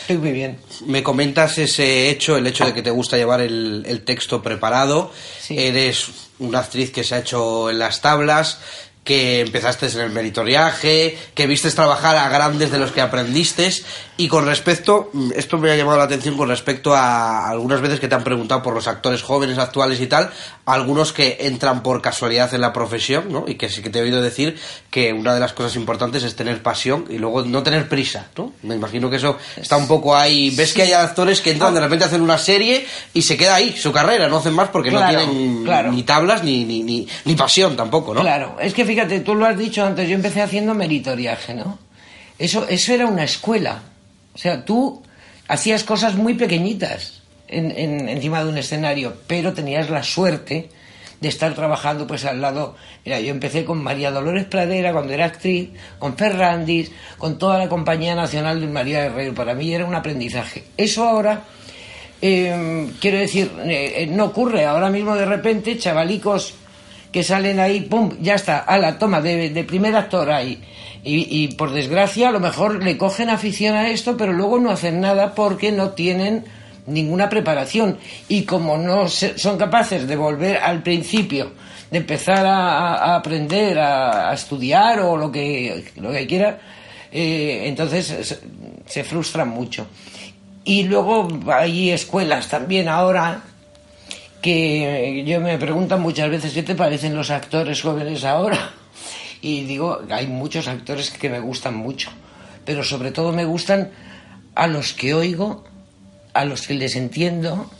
[0.00, 0.58] Estoy muy bien.
[0.86, 5.12] Me comentas ese hecho, el hecho de que te gusta llevar el, el texto preparado.
[5.40, 5.56] Sí.
[5.58, 6.06] Eres
[6.38, 8.58] una actriz que se ha hecho en las tablas,
[9.04, 13.70] que empezaste en el meritoriaje, que vistes trabajar a grandes de los que aprendiste.
[14.18, 18.08] Y con respecto, esto me ha llamado la atención con respecto a algunas veces que
[18.08, 20.30] te han preguntado por los actores jóvenes actuales y tal,
[20.66, 23.44] algunos que entran por casualidad en la profesión, ¿no?
[23.48, 24.58] Y que sí que te he oído decir
[24.90, 28.52] que una de las cosas importantes es tener pasión y luego no tener prisa, ¿no?
[28.62, 30.50] Me imagino que eso está un poco ahí.
[30.50, 33.54] Ves que hay actores que entran de repente a hacer una serie y se queda
[33.54, 35.90] ahí su carrera, no hacen más porque Claro, no tienen claro.
[35.92, 38.20] ni tablas ni, ni, ni, ni pasión tampoco, ¿no?
[38.20, 41.78] Claro, es que fíjate, tú lo has dicho antes, yo empecé haciendo meritoriaje, ¿no?
[42.38, 43.82] Eso, eso era una escuela.
[44.34, 45.02] O sea, tú
[45.46, 50.70] hacías cosas muy pequeñitas en, en- encima de un escenario, pero tenías la suerte
[51.20, 52.74] de estar trabajando pues al lado.
[53.04, 55.68] Mira, yo empecé con María Dolores Pradera cuando era actriz,
[56.00, 59.34] con Ferrandis, con toda la compañía nacional del María Guerrero.
[59.34, 60.64] Para mí era un aprendizaje.
[60.76, 61.44] Eso ahora
[62.22, 64.64] eh, quiero decir, eh, eh, no ocurre.
[64.64, 66.54] Ahora mismo de repente, chavalicos
[67.12, 70.62] que salen ahí, pum, ya está, a la toma de, de primer actor ahí.
[71.02, 75.00] Y, por desgracia, a lo mejor le cogen afición a esto, pero luego no hacen
[75.00, 76.44] nada porque no tienen
[76.86, 77.96] ninguna preparación.
[78.28, 81.52] Y como no se- son capaces de volver al principio,
[81.90, 86.58] de empezar a, a- aprender, a, a estudiar o lo que, lo que quiera,
[87.10, 88.38] eh, entonces se,
[88.86, 89.86] se frustran mucho.
[90.64, 93.42] Y luego hay escuelas también ahora
[94.42, 98.70] que yo me preguntan muchas veces qué te parecen los actores jóvenes ahora.
[99.42, 102.10] Y digo, hay muchos actores que me gustan mucho,
[102.66, 103.90] pero sobre todo me gustan
[104.54, 105.64] a los que oigo,
[106.34, 107.70] a los que les entiendo,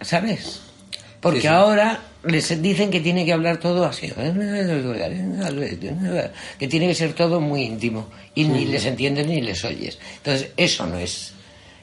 [0.00, 0.60] ¿sabes?
[1.20, 1.52] Porque Sí, sí.
[1.52, 4.10] ahora les dicen que tiene que hablar todo así,
[6.58, 9.98] que tiene que ser todo muy íntimo y ni les entiendes ni les oyes.
[10.16, 11.32] Entonces, eso no es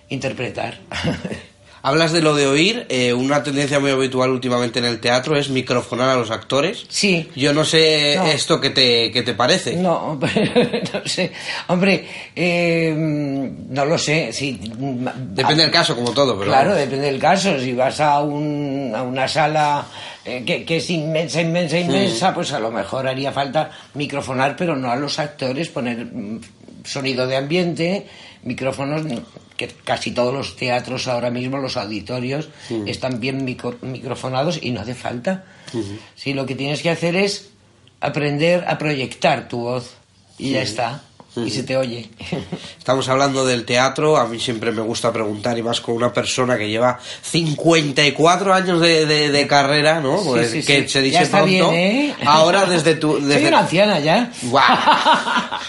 [0.09, 0.77] interpretar.
[1.84, 5.50] Hablas de lo de oír, eh, una tendencia muy habitual últimamente en el teatro es
[5.50, 6.86] microfonar a los actores.
[6.89, 7.30] Sí.
[7.36, 8.26] Yo no sé No.
[8.28, 9.76] esto que te, que te parece.
[9.78, 10.20] No,
[10.94, 11.32] no sé.
[11.67, 14.32] Hombre, eh, no lo sé.
[14.32, 16.52] Si, Depende del caso, como todo, pero...
[16.52, 17.60] Claro, depende del caso.
[17.60, 19.86] Si vas a, un, a una sala
[20.24, 24.76] eh, que, que es inmensa, inmensa, inmensa, pues a lo mejor haría falta microfonar, pero
[24.76, 26.41] no a los actores, poner mm,
[26.84, 28.06] sonido de ambiente,
[28.43, 29.04] micrófonos,
[29.58, 32.49] que casi todos los teatros ahora mismo, los auditorios,
[32.88, 35.43] están bien micro- microfonados y no hace falta.
[36.15, 37.49] Si lo que tienes que hacer es
[37.99, 39.93] aprender a proyectar tu voz
[40.38, 41.04] y ya está.
[41.34, 42.10] Y se te oye.
[42.78, 46.58] Estamos hablando del teatro, a mí siempre me gusta preguntar, y más con una persona
[46.58, 50.17] que lleva 54 años de, de- de carrera, ¿no?
[50.24, 50.89] Pues sí, que sí.
[50.89, 51.72] se dice Ya está pronto.
[51.72, 52.15] bien, ¿eh?
[52.26, 53.13] Ahora desde tu...
[53.20, 53.48] Soy Desde...
[53.48, 54.30] una anciana ya.
[54.44, 54.65] Guau.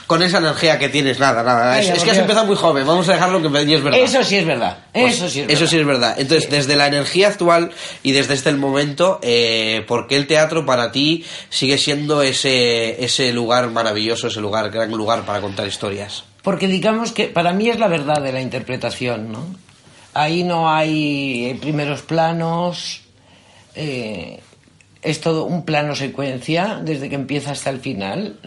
[0.09, 1.79] Con esa energía que tienes, nada, nada.
[1.79, 3.83] Es, Vaya, es por que has empezado muy joven, vamos a dejarlo que me es
[3.83, 4.01] verdad.
[4.01, 4.79] Eso sí es verdad.
[4.92, 5.62] Pues eso sí es verdad.
[5.62, 6.14] Eso sí es verdad.
[6.18, 7.70] Entonces, desde la energía actual
[8.03, 13.33] y desde este momento, eh, ¿por qué el teatro para ti sigue siendo ese, ese
[13.33, 16.24] lugar maravilloso, ese lugar, gran lugar para contar historias?
[16.42, 19.44] Porque digamos que para mí es la verdad de la interpretación, ¿no?
[20.14, 23.02] Ahí no hay primeros planos,
[23.74, 24.40] eh,
[25.00, 28.38] es todo un plano secuencia desde que empieza hasta el final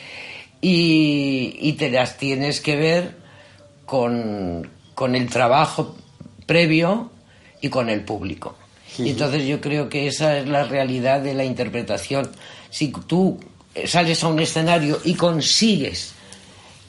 [0.60, 3.16] y, te las tienes que ver
[3.84, 5.96] con, con el trabajo
[6.46, 7.10] previo
[7.60, 8.56] y con el público.
[8.98, 12.30] Y entonces yo creo que esa es la realidad de la interpretación.
[12.70, 13.40] Si tú
[13.86, 16.14] sales a un escenario y consigues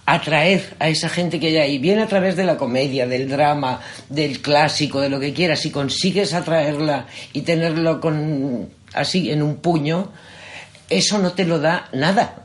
[0.05, 3.81] atraer a esa gente que hay ahí, bien a través de la comedia, del drama,
[4.09, 9.57] del clásico, de lo que quieras, si consigues atraerla y tenerlo con así en un
[9.57, 10.11] puño,
[10.89, 12.39] eso no te lo da nada.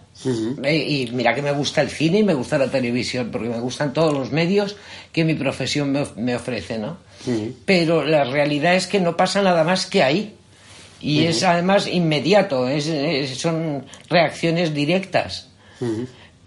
[0.64, 3.60] Eh, y mira que me gusta el cine y me gusta la televisión, porque me
[3.60, 4.76] gustan todos los medios
[5.12, 6.98] que mi profesión me, ofrece, ¿no?
[7.64, 10.34] Pero la realidad es que no pasa nada más que ahí.
[11.00, 12.90] Y es además inmediato, es,
[13.38, 15.48] son reacciones directas.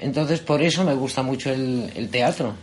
[0.02, 2.54] Entonces, por eso me gusta mucho el, teatro.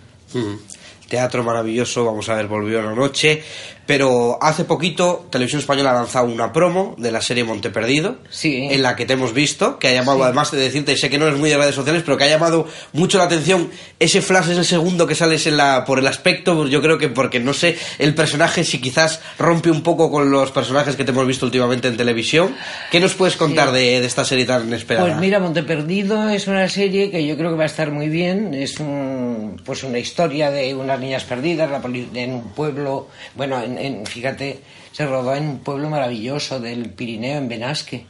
[1.09, 3.43] Teatro maravilloso, vamos a ver, volvió la noche.
[3.89, 8.83] Pero hace poquito Televisión Española ha lanzado una promo de la serie Monte Perdido, en
[8.83, 11.39] la que te hemos visto, que ha llamado, además de decirte, sé que no eres
[11.39, 13.71] muy de redes sociales, pero que ha llamado mucho la atención.
[13.99, 17.09] Ese flash es el segundo que sales en la, por el aspecto, yo creo que
[17.09, 21.13] porque no sé el personaje si quizás rompe un poco con los personajes que te
[21.13, 22.55] hemos visto últimamente en televisión.
[22.91, 25.09] ¿Qué nos puedes contar de, esta serie tan inesperada?
[25.09, 28.11] Pues mira, Monte Perdido es una serie que yo creo que va a estar muy
[28.11, 28.53] bien.
[28.53, 30.69] Es un, pues una historia de
[30.99, 31.71] niñas perdidas
[32.15, 34.61] en un pueblo, bueno, en, fíjate,
[34.93, 38.07] se rodó en un pueblo maravilloso del Pirineo, en Benasque.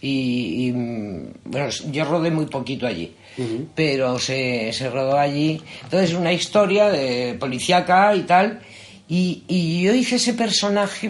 [0.00, 3.12] Y, bueno, yo rodé muy poquito allí,
[3.74, 5.60] pero se, se, rodó allí.
[5.82, 8.60] Entonces, una historia de policíaca y tal.
[9.10, 11.08] Y, yo hice ese personaje,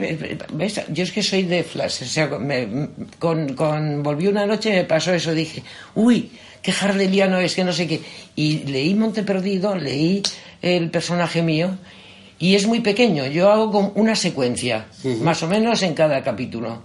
[0.53, 0.81] ¿ves?
[0.93, 2.31] Yo es que soy de Flash, o sea,
[3.19, 5.65] con, con Volví una noche me pasó eso, dije,
[5.97, 6.31] uy,
[6.63, 8.01] qué jardeliano es, que no sé qué.
[8.37, 10.23] Y leí Monte Perdido, leí
[10.63, 11.77] el personaje mío
[12.39, 13.27] y es muy pequeño.
[13.27, 14.87] Yo hago una secuencia,
[15.23, 16.83] más o menos en cada capítulo.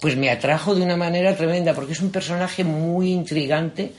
[0.00, 3.92] Pues me atrajo de una manera tremenda, porque es un personaje muy intrigante.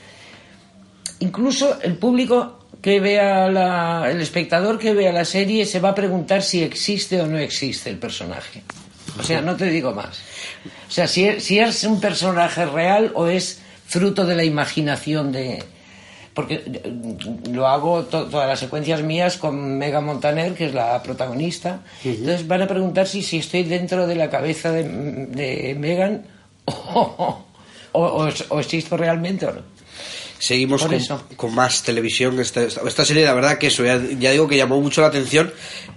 [1.18, 5.94] Incluso el público que vea la, el espectador que vea la serie se va a
[5.94, 8.62] preguntar si existe o no existe el personaje.
[9.18, 10.18] O sea, no te digo más.
[10.88, 15.62] O sea, si, si es un personaje real o es fruto de la imaginación de,
[16.36, 16.62] porque
[17.50, 21.80] lo hago todas las secuencias mías con Mega Montaner, que es la protagonista.
[22.04, 26.26] Entonces van a preguntar si, si estoy dentro de la cabeza de, de Megan
[26.66, 27.38] o,
[27.92, 29.62] o, existo realmente o no.
[30.38, 30.98] Seguimos con,
[31.36, 32.38] con, más televisión.
[32.40, 35.52] Esta, esta, serie, la verdad que eso, ya, digo que llamó mucho la atención.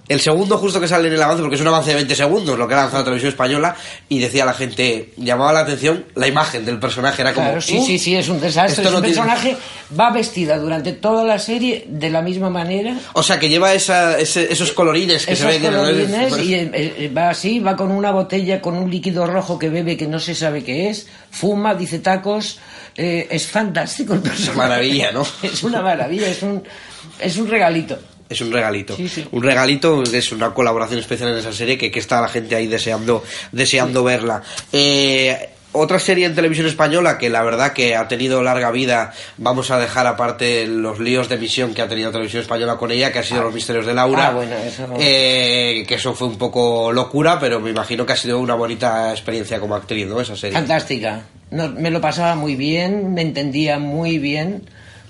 [0.08, 2.58] El segundo justo que sale en el avance, porque es un avance de 20 segundos,
[2.58, 3.76] lo que ha lanzado la televisión española,
[4.08, 7.60] y decía la gente, llamaba la atención la imagen del personaje, era como...
[7.60, 8.88] sí, sí, sí, es un desastre.
[8.88, 9.56] el personaje
[9.98, 12.98] va vestida durante toda la serie de la misma manera.
[13.12, 17.30] O sea, que lleva esa, esos colorines que se ven colorines y eh, eh, va
[17.30, 20.64] así, va con una botella con un líquido rojo que bebe que no se sabe
[20.64, 22.58] qué es, fuma, dice tacos,
[22.96, 24.56] eh, es fantástico el personaje.
[24.58, 25.26] Maravilla, ¿no?
[25.42, 26.62] es una maravilla, es un,
[27.18, 27.98] es un regalito.
[28.28, 28.96] Es un regalito.
[29.32, 32.68] Un regalito, es una colaboración especial en esa serie que, que está la gente ahí
[32.68, 34.40] deseando, deseando verla.
[34.72, 39.70] Eh, otra serie en televisión española que la verdad que ha tenido larga vida, vamos
[39.70, 43.20] a dejar aparte los líos de emisión que ha tenido televisión española con ella, que
[43.20, 43.44] ha sido ah.
[43.44, 44.28] Los Misterios de Laura.
[44.28, 44.88] Ah, bueno, eso...
[44.98, 49.10] Eh, que eso fue un poco locura, pero me imagino que ha sido una bonita
[49.12, 50.20] experiencia como actriz, ¿no?
[50.20, 50.54] Esa serie.
[50.54, 51.22] Fantástica.
[51.50, 54.62] me lo pasaba muy bien, me entendía muy bien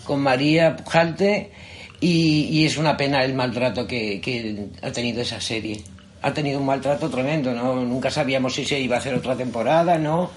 [0.05, 1.53] con María Pujalte
[2.01, 5.83] y, es una pena el maltrato que, ha tenido esa serie.
[6.23, 7.77] Ha tenido un maltrato tremendo, ¿no?
[7.77, 10.31] Nunca sabíamos si se iba a hacer otra temporada, ¿no?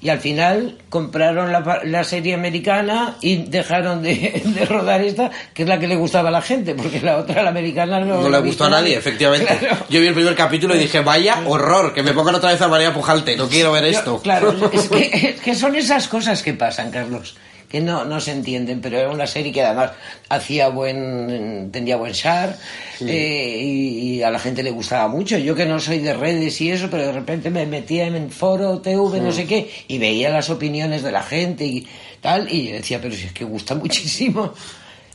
[0.00, 5.78] Y al final compraron la, serie americana y dejaron de, rodar esta, que es la
[5.78, 8.64] que le gustaba a la gente, porque la otra, la americana, no, no le gustó
[8.64, 9.58] a nadie, efectivamente.
[9.88, 12.68] Yo vi el primer capítulo y dije, vaya horror, que me pongan otra vez a
[12.68, 14.20] María Pujalte, no quiero ver esto.
[14.20, 17.36] claro, es que son esas cosas que pasan, Carlos
[17.68, 19.92] que no, no se entienden, pero era una serie que además
[20.28, 22.56] hacía buen, tendría buen char
[23.00, 25.38] eh, y, a la gente le gustaba mucho.
[25.38, 28.78] Yo que no soy de redes y eso, pero de repente me metía en foro,
[28.80, 31.86] TV, no sé qué, y veía las opiniones de la gente y
[32.20, 34.54] tal, y decía, pero si es que gusta muchísimo.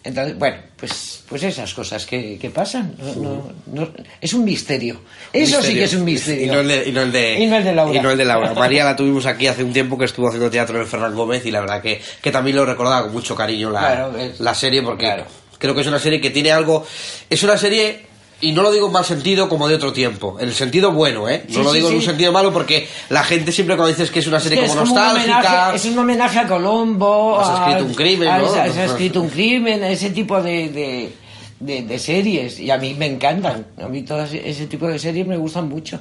[0.03, 2.95] Entonces, bueno, pues, pues esas cosas que, que pasan.
[3.17, 5.01] No, es un misterio.
[5.31, 6.45] Eso sí que es un misterio.
[6.45, 7.95] Y no el de, y no el de, y no el de Laura.
[7.95, 8.53] Y no el de Laura.
[8.53, 11.51] María la tuvimos aquí hace un tiempo que estuvo haciendo teatro en Fernán Gómez y
[11.51, 14.09] la verdad que, que también lo recordaba con mucho cariño la,
[14.39, 15.23] la serie porque
[15.59, 16.85] creo que es una serie que tiene algo...
[17.29, 18.10] Es una serie
[18.41, 21.29] Y no lo digo en mal sentido como de otro tiempo, en el sentido bueno,
[21.29, 21.43] ¿eh?
[21.47, 24.09] No Sí, lo sí, digo en un sentido malo porque la gente siempre cuando dices
[24.09, 25.39] que es una serie es como como un nostálgica...
[25.41, 27.39] homenaje- es un homenaje a Colombo.
[27.39, 28.51] Has a- escrito un crimen, a- ¿no?
[28.51, 31.13] Se ha escrito un crimen, ese tipo de, de,
[31.59, 32.59] de- de series.
[32.59, 33.67] Y a mí me encantan.
[33.79, 35.99] A mí todas ese tipo de series me gustan mucho.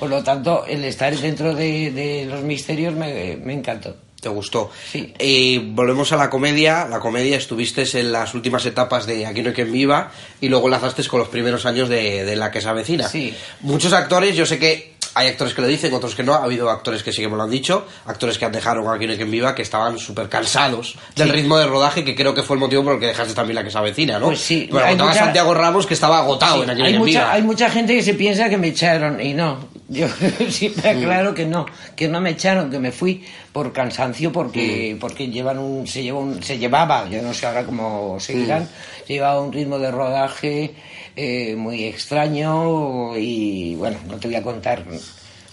[0.00, 3.94] Por lo tanto, el estar dentro de, de los misterios me, me encantó.
[4.26, 4.72] ¿Te gustó?
[4.90, 5.14] Sí.
[5.20, 6.84] Y volvemos a la comedia.
[6.88, 10.10] La comedia estuviste en las últimas etapas de Aquí no hay quien viva
[10.40, 13.06] y luego enlazaste con los primeros años de, de La que se avecina.
[13.08, 13.32] Sí.
[13.60, 16.34] Muchos actores, yo sé que hay actores que lo dicen, otros que no.
[16.34, 17.86] Ha habido actores que sí que me lo han dicho.
[18.06, 21.34] Actores que han dejado Aquí no hay quien viva que estaban súper cansados del Sí.
[21.36, 23.62] ritmo de rodaje que creo que fue el motivo por el que dejaste también La
[23.62, 24.26] que se avecina, ¿no?
[24.26, 24.68] Pues sí.
[24.72, 27.20] Pero Hay mucha- Santiago Ramos que estaba agotado en Aquí no hay hay, quien mucha,
[27.20, 27.32] viva.
[27.32, 29.75] hay mucha gente que se piensa que me echaron y no.
[29.88, 30.08] Yo
[30.50, 34.94] sí me aclaro que no, que no me echaron, que me fui por cansancio porque
[34.94, 34.98] Mm.
[34.98, 39.06] porque llevan un se lleva un, se llevaba, yo no sé ahora cómo seguirán, Mm.
[39.06, 40.74] se llevaba un ritmo de rodaje
[41.14, 44.84] eh, muy extraño y bueno, no te voy a contar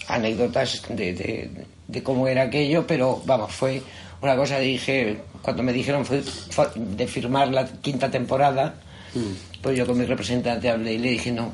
[0.08, 1.50] anécdotas de, de,
[1.88, 3.80] de cómo era aquello, pero vamos, fue
[4.20, 8.74] una cosa dije, cuando me dijeron fue, fue de firmar la quinta temporada,
[9.14, 9.60] Mm.
[9.62, 11.52] pues yo con mi representante hablé y le dije no,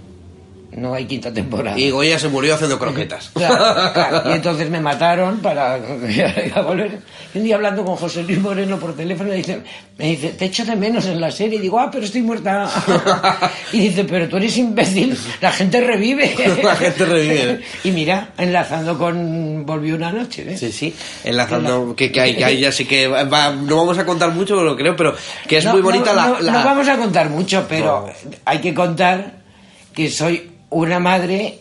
[0.73, 1.79] no hay quinta temporada.
[1.79, 3.31] Y Goya se murió haciendo croquetas.
[3.35, 4.31] Claro, claro.
[4.31, 5.75] Y entonces me mataron para
[6.55, 6.99] a volver.
[7.35, 9.61] Y un día hablando con José Luis Moreno por teléfono, me dice,
[9.99, 11.59] me dice, te echo de menos en la serie.
[11.59, 12.69] Y digo, ah, pero estoy muerta.
[13.73, 16.35] Y dice, pero tú eres imbécil, la gente revive.
[16.63, 17.61] La gente revive.
[17.85, 20.45] Y mira, enlazando con Volvió una noche.
[20.45, 20.59] ¿ves?
[20.61, 24.05] Sí, sí, enlazando que, que hay, que hay ya sí que va- no vamos a
[24.07, 25.15] contar mucho, pero creo, pero
[25.47, 28.09] que es No, muy bonita no, la, no, la- no vamos a contar mucho, pero
[28.45, 29.35] hay que contar
[29.95, 31.61] que soy una madre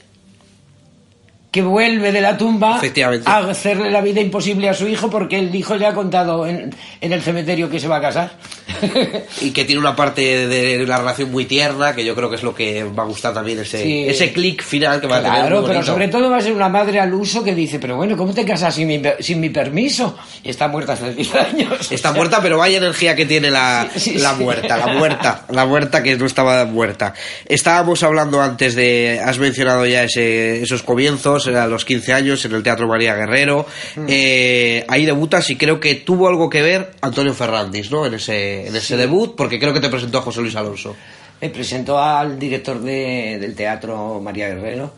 [1.51, 2.79] que vuelve de la tumba
[3.25, 6.75] a hacerle la vida imposible a su hijo porque el hijo le ha contado en,
[7.01, 8.31] en el cementerio que se va a casar.
[9.41, 12.43] y que tiene una parte de la relación muy tierna, que yo creo que es
[12.43, 14.05] lo que va a gustar también ese, Sí.
[14.07, 15.39] ese clic final que va a tener.
[15.39, 18.15] Claro, pero sobre todo va a ser una madre al uso que dice, pero bueno,
[18.15, 20.17] ¿cómo te casas sin mi, sin mi permiso?
[20.43, 21.91] Y está muerta hace 10 años.
[21.91, 25.65] Está muerta, pero vaya energía que tiene la, Sí, sí, la muerta, la muerta, la
[25.65, 27.13] muerta que no estaba muerta.
[27.47, 32.53] Estábamos hablando antes de, has mencionado ya ese, esos comienzos, a los 15 años en
[32.53, 33.65] el Teatro María Guerrero.
[33.95, 34.05] Mm.
[34.07, 38.05] Eh, ahí debutas y creo que tuvo algo que ver Antonio Ferrandis, ¿no?
[38.05, 40.95] En ese, en ese debut, porque creo que te presentó a José Luis Alonso.
[41.41, 44.93] Me presentó al director de- del teatro María Guerrero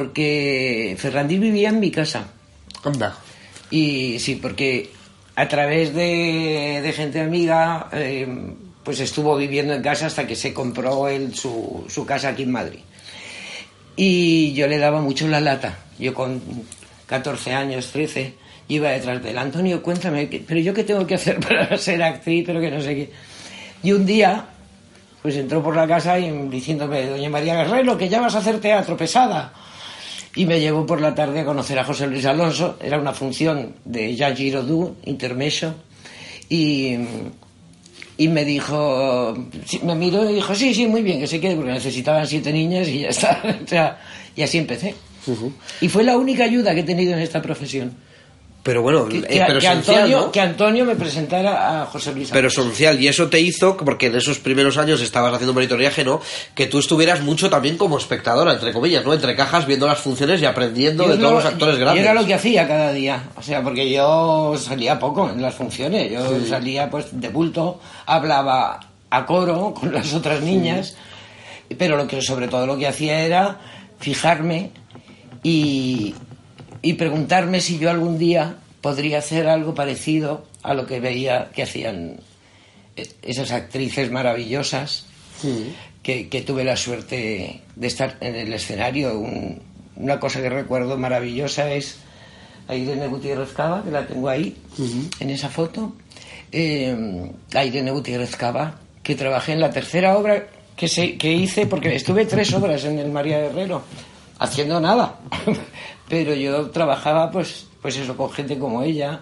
[0.00, 2.28] porque Ferrandí vivía en mi casa.
[2.84, 3.16] Anda.
[3.70, 4.90] Y sí, porque
[5.34, 8.26] a través de, de gente amiga, eh,
[8.84, 12.52] pues estuvo viviendo en casa hasta que se compró él su, su casa aquí en
[12.52, 12.80] Madrid.
[13.96, 15.78] Y yo le daba mucho la lata.
[15.98, 16.40] Yo con
[17.06, 18.34] 14 años, 13,
[18.68, 19.38] iba detrás de él.
[19.38, 22.80] Antonio, cuéntame, ¿qué- pero yo qué tengo que hacer para ser actriz, pero que no
[22.80, 23.10] sé qué.
[23.82, 24.44] Y un día,
[25.22, 28.60] pues entró por la casa y diciéndome, doña María Guerrero, que ya vas a hacer
[28.60, 29.52] teatro pesada.
[30.34, 32.76] Y me llevó por la tarde a conocer a José Luis Alonso.
[32.82, 35.74] Era una función de Jean Giraudoux, intermeso.
[36.50, 36.98] Y,
[38.18, 39.36] y me dijo,
[39.82, 42.88] me miró y dijo, sí, sí, muy bien, que se quede, porque necesitaban siete niñas
[42.88, 43.42] y ya está.
[43.64, 43.98] O sea,
[44.34, 44.94] y así empecé.
[45.80, 47.94] Y fue la única ayuda que he tenido en esta profesión.
[48.66, 50.32] Pero bueno, Que, eh, pero que Antonio, ¿no?
[50.32, 54.16] que Antonio me presentara a José Luis Pero esencial, y eso te hizo, porque en
[54.16, 56.20] esos primeros años estabas haciendo monitoriaje, ¿no?
[56.54, 59.14] Que tú estuvieras mucho también como espectadora, entre comillas, ¿no?
[59.14, 62.02] Entre cajas, viendo las funciones y aprendiendo Yo de todos lo- los actores grandes.
[62.02, 63.22] Y era lo que hacía cada día.
[63.36, 66.10] O sea, porque yo salía poco en las funciones.
[66.10, 70.96] Yo salía pues de bulto, hablaba a coro con las otras niñas,
[71.78, 73.58] pero lo que sobre todo lo que hacía era
[74.00, 74.72] fijarme
[75.42, 76.14] y,
[76.88, 81.62] y preguntarme si yo algún día podría hacer algo parecido a lo que veía que
[81.62, 82.16] hacían
[82.96, 85.06] eh, esas actrices maravillosas
[86.02, 89.18] que, que tuve la suerte de estar en el escenario.
[89.18, 89.60] Un-
[89.96, 91.96] una cosa que recuerdo maravillosa es
[92.68, 94.54] a Irene Gutiérrez Cava, que la tengo ahí,
[95.20, 95.94] en esa foto.
[96.52, 96.94] Eh,
[97.54, 100.46] a Irene Gutiérrez Cava, que trabajé en la tercera obra
[100.76, 103.82] que, se, que hice, porque estuve tres obras en el María Guerrero,
[104.38, 105.18] haciendo nada.
[106.08, 109.20] Pero yo trabajaba, pues, pues eso, con gente como ella,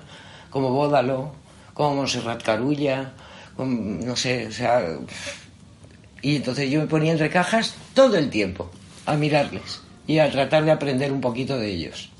[0.50, 1.33] como Bódalo,
[1.72, 3.12] como Monserrat Carulla,
[3.57, 4.83] con, no sé, o sea,
[6.22, 8.70] y entonces yo me ponía entre cajas todo el tiempo
[9.07, 12.11] a mirarles y a tratar de aprender un poquito de ellos.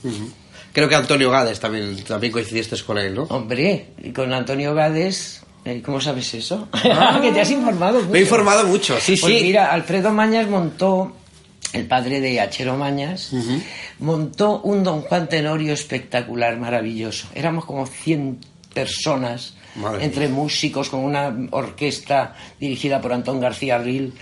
[0.73, 3.23] Creo que Antonio Gades también, también coincidiste con él, ¿no?
[3.25, 6.69] Hombre, y con Antonio Gades, eh, ¿cómo sabes eso?
[7.23, 7.99] que te has informado.
[8.01, 8.19] Me he mucho.
[8.19, 9.43] informado mucho, sí, Pues sí.
[9.43, 11.13] mira, Alfredo Mañas montó,
[11.73, 13.33] el padre de Achero Mañas,
[13.99, 17.29] montó un Don Juan Tenorio espectacular, maravilloso.
[17.35, 18.39] Éramos como 100
[18.73, 24.15] personas, Madre entre músicos, con una orquesta dirigida por Antón García Ril.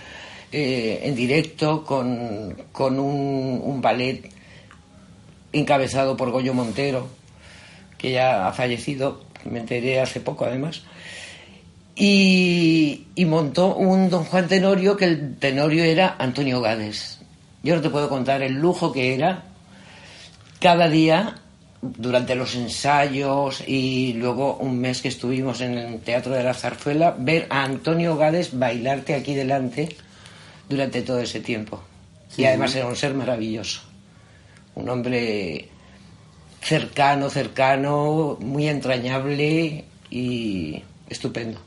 [0.51, 4.29] eh, en directo con, con un, un ballet
[5.51, 7.07] encabezado por Goyo Montero,
[7.97, 10.83] que ya ha fallecido, me enteré hace poco además,
[11.95, 17.12] y, y montó un Don Juan Tenorio, que el Tenorio era Antonio Gades.
[17.63, 19.43] Yo no te puedo contar el lujo que era
[20.59, 21.35] cada día
[21.81, 27.15] durante los ensayos y luego un mes que estuvimos en el Teatro de la Zarzuela,
[27.17, 29.95] ver a Antonio Gades bailarte aquí delante
[30.69, 31.83] durante todo ese tiempo.
[32.37, 33.81] Y además era un ser maravilloso.
[34.75, 35.69] Un hombre
[36.61, 41.59] cercano, cercano, muy entrañable y estupendo.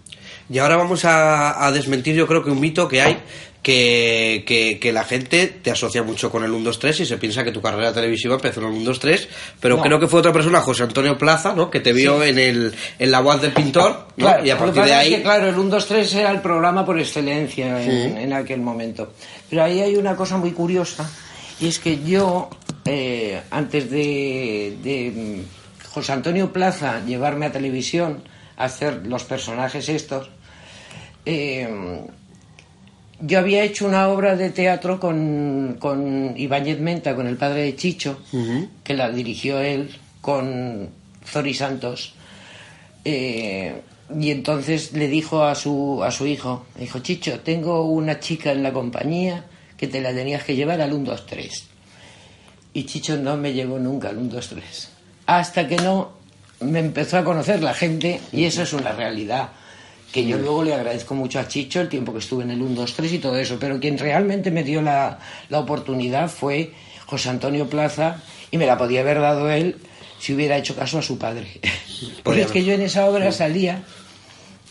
[0.49, 3.19] Y ahora vamos a, a desmentir, yo creo que un mito que hay,
[3.67, 7.19] que, que, que la gente te asocia mucho con el 1, 2, 3 y se
[7.19, 9.83] piensa que tu carrera televisiva empezó en el 1, 2, 3, pero No.
[9.83, 11.69] creo que fue otra persona, José Antonio Plaza, ¿no?
[11.69, 14.27] Que te vio en, el, en la voz del pintor, ¿no?
[14.27, 15.11] Claro, y a partir de es ahí...
[15.17, 19.15] que, claro, el 1, 2, 3 era el programa por excelencia en, en aquel momento.
[19.51, 21.11] Pero ahí hay una cosa muy curiosa,
[21.59, 22.49] y es que yo,
[22.85, 28.23] eh, antes de, de mm, José Antonio Plaza llevarme a televisión
[28.57, 30.31] a hacer los personajes estos,
[31.25, 31.69] eh,
[33.21, 37.77] yo había hecho una obra de teatro con, con Ibáñez Menta, con el padre de
[37.77, 38.21] Chicho,
[38.85, 39.91] que la dirigió él,
[40.21, 40.91] con
[41.25, 42.15] Zori Santos.
[43.05, 43.81] Eh,
[44.19, 48.63] y entonces le dijo a su, a su hijo, dijo, Chicho, tengo una chica en
[48.63, 49.45] la compañía
[49.77, 51.65] que te la tenías que llevar al 1, 2, 3.
[52.75, 54.89] Y Chicho no me llevó nunca al 1, 2, 3.
[55.27, 56.13] Hasta que no
[56.61, 59.51] me empezó a conocer la gente, y eso es una realidad.
[60.23, 62.75] Que yo luego le agradezco mucho a Chicho el tiempo que estuve en el 1,
[62.75, 63.59] 2, 3 y todo eso.
[63.61, 66.73] Pero quien realmente me dio la, la oportunidad fue
[67.07, 69.77] José Antonio Plaza, y me la podía haber dado él
[70.19, 71.47] si hubiera hecho caso a su padre.
[72.23, 73.83] Porque es que yo en esa obra salía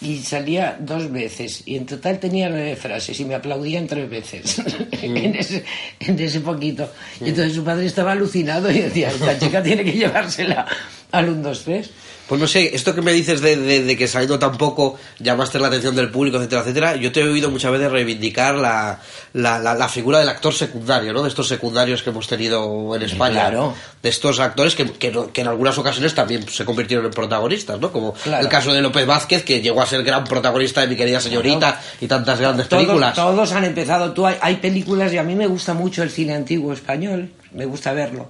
[0.02, 4.62] y salía dos veces y en total tenía nueve frases y me aplaudían tres veces
[5.02, 5.64] en, ese,
[6.00, 6.89] en ese poquito.
[7.22, 10.66] Y entonces su padre estaba alucinado y decía, esta chica tiene que llevársela
[11.12, 11.89] al 1, 2, 3.
[12.28, 15.59] Pues no sé, esto que me dices de, de- de que saliendo tan poco llamaste
[15.59, 18.99] la atención del público, etcétera, etcétera, yo te he oído muchas veces reivindicar la,
[19.34, 21.21] la, la- la figura del actor secundario, ¿no?
[21.21, 23.41] De estos secundarios que hemos tenido en España.
[23.41, 23.76] claro.
[24.01, 27.91] De estos actores que, que, en algunas ocasiones también se convirtieron en protagonistas, ¿no?
[27.91, 28.41] Como Claro.
[28.43, 31.80] el caso de López Vázquez, que llegó a ser gran protagonista de Mi querida señorita
[32.01, 33.13] y tantas grandes Todos, películas.
[33.13, 34.13] todos han empezado.
[34.13, 37.65] Tú, hay, hay películas y a mí me gusta mucho el cine antiguo español, me
[37.65, 38.30] gusta verlo.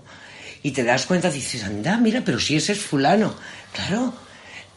[0.66, 3.36] Y te das cuenta, dices, anda, mira, pero si ese es fulano.
[3.72, 4.14] Claro,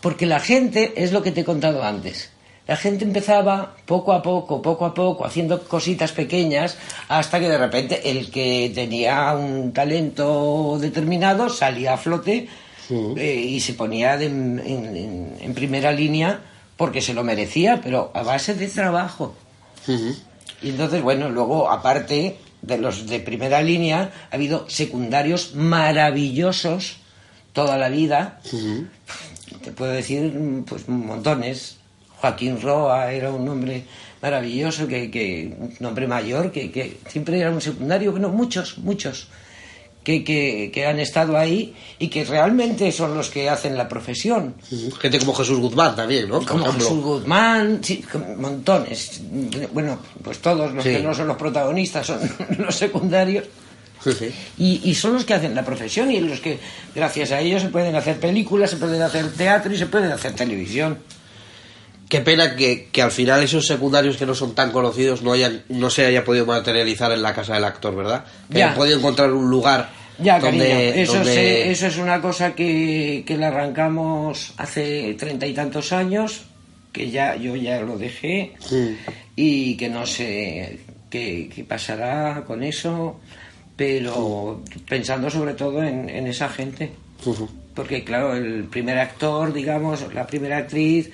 [0.03, 2.31] porque la gente, es lo que te he contado antes,
[2.67, 6.77] la gente empezaba poco a poco, poco a poco, haciendo cositas pequeñas,
[7.09, 12.49] hasta que de repente el que tenía un talento determinado salía a flote
[13.17, 16.41] eh, y se ponía de- en, en- en primera línea
[16.77, 19.35] porque se lo merecía, pero a base de trabajo.
[20.63, 26.99] Y entonces, bueno, luego, aparte de los de primera línea, ha habido secundarios maravillosos
[27.53, 28.41] toda la vida.
[29.63, 30.33] Te puedo decir,
[30.67, 31.77] pues, montones.
[32.21, 33.85] Joaquín Roa era un hombre
[34.21, 39.29] maravilloso, que, que un hombre mayor, que, que siempre era un secundario, bueno, muchos, muchos.
[40.09, 44.55] Que, que, que han estado ahí y que realmente son los que hacen la profesión.
[45.03, 46.41] Gente como Jesús Guzmán también, ¿no?
[46.47, 46.65] Como.
[46.73, 48.03] Jesús Guzmán, sí,
[48.39, 49.21] montones.
[49.75, 50.93] Bueno, pues todos los Sí.
[50.93, 52.21] que no son los protagonistas son
[52.59, 53.45] los secundarios.
[54.03, 54.33] Sí.
[54.57, 56.59] Y, y son los que hacen la profesión y los que,
[56.95, 60.33] gracias a ellos, se pueden hacer películas, se pueden hacer teatro y se pueden hacer
[60.33, 60.97] televisión.
[62.09, 65.65] Qué pena que, que al final esos secundarios que no son tan conocidos no hayan
[65.69, 68.25] no se haya podido materializar en la casa del actor, ¿verdad?
[68.51, 68.65] Que Ya.
[68.69, 72.55] hayan podido encontrar un lugar Ya, donde, cariño, eso, donde- se- eso es una cosa
[72.55, 76.45] que, que la arrancamos hace treinta y tantos años,
[76.93, 78.53] que ya yo ya lo dejé
[79.37, 83.21] y que no sé qué, qué pasará con eso,
[83.77, 86.91] pero pensando sobre todo en, en esa gente.
[87.75, 91.11] Porque claro, el primer actor, digamos, la primera actriz,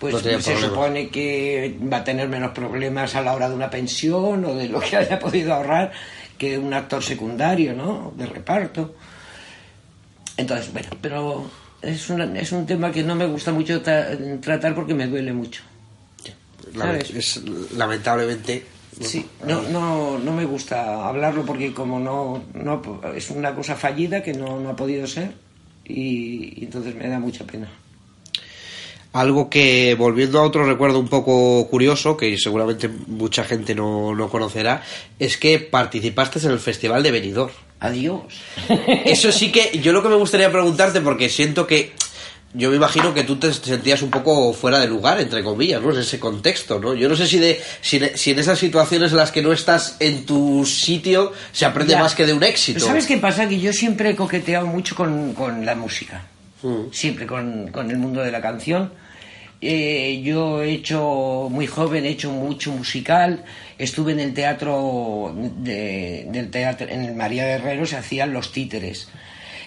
[0.00, 0.60] pues No se problemas.
[0.60, 4.68] supone que va a tener menos problemas a la hora de una pensión o de
[4.68, 5.92] lo que haya podido ahorrar
[6.38, 8.12] que un actor secundario, ¿no?
[8.16, 8.94] De reparto.
[10.36, 11.50] Entonces, bueno, pero
[11.82, 15.32] es, una- es un tema que no me gusta mucho tra- tratar porque me duele
[15.32, 15.62] mucho.
[17.10, 17.42] Es,
[17.76, 18.64] lamentablemente
[19.06, 22.82] Sí, no, no, no me gusta hablarlo porque como no, no
[23.14, 25.32] es una cosa fallida que no, no ha podido ser
[25.84, 27.68] y, y entonces me da mucha pena.
[29.18, 34.28] Algo que, volviendo a otro recuerdo un poco curioso, que seguramente mucha gente no, no
[34.28, 34.82] conocerá,
[35.18, 37.52] es que participaste en el Festival de Benidorm.
[37.80, 38.22] Adiós.
[39.04, 41.94] Eso sí que, yo lo que me gustaría preguntarte, porque siento que
[42.54, 45.92] yo me imagino que tú te sentías un poco fuera de lugar, entre comillas, ¿no?
[45.92, 46.94] En ese contexto, ¿no?
[46.94, 49.96] Yo no sé si, de, si, si en esas situaciones en las que no estás
[49.98, 52.86] en tu sitio se aprende más que de un éxito.
[52.86, 53.48] ¿Sabes qué pasa?
[53.48, 56.22] Que yo siempre he coqueteado mucho con, con la música.
[56.62, 56.90] Mm.
[56.90, 58.92] Siempre con, con, el mundo de la canción.
[59.60, 63.44] Eh, yo he hecho, muy joven, he hecho mucho musical.
[63.76, 69.08] Estuve en el teatro, de, del teatro en el María Guerrero, se hacían los títeres.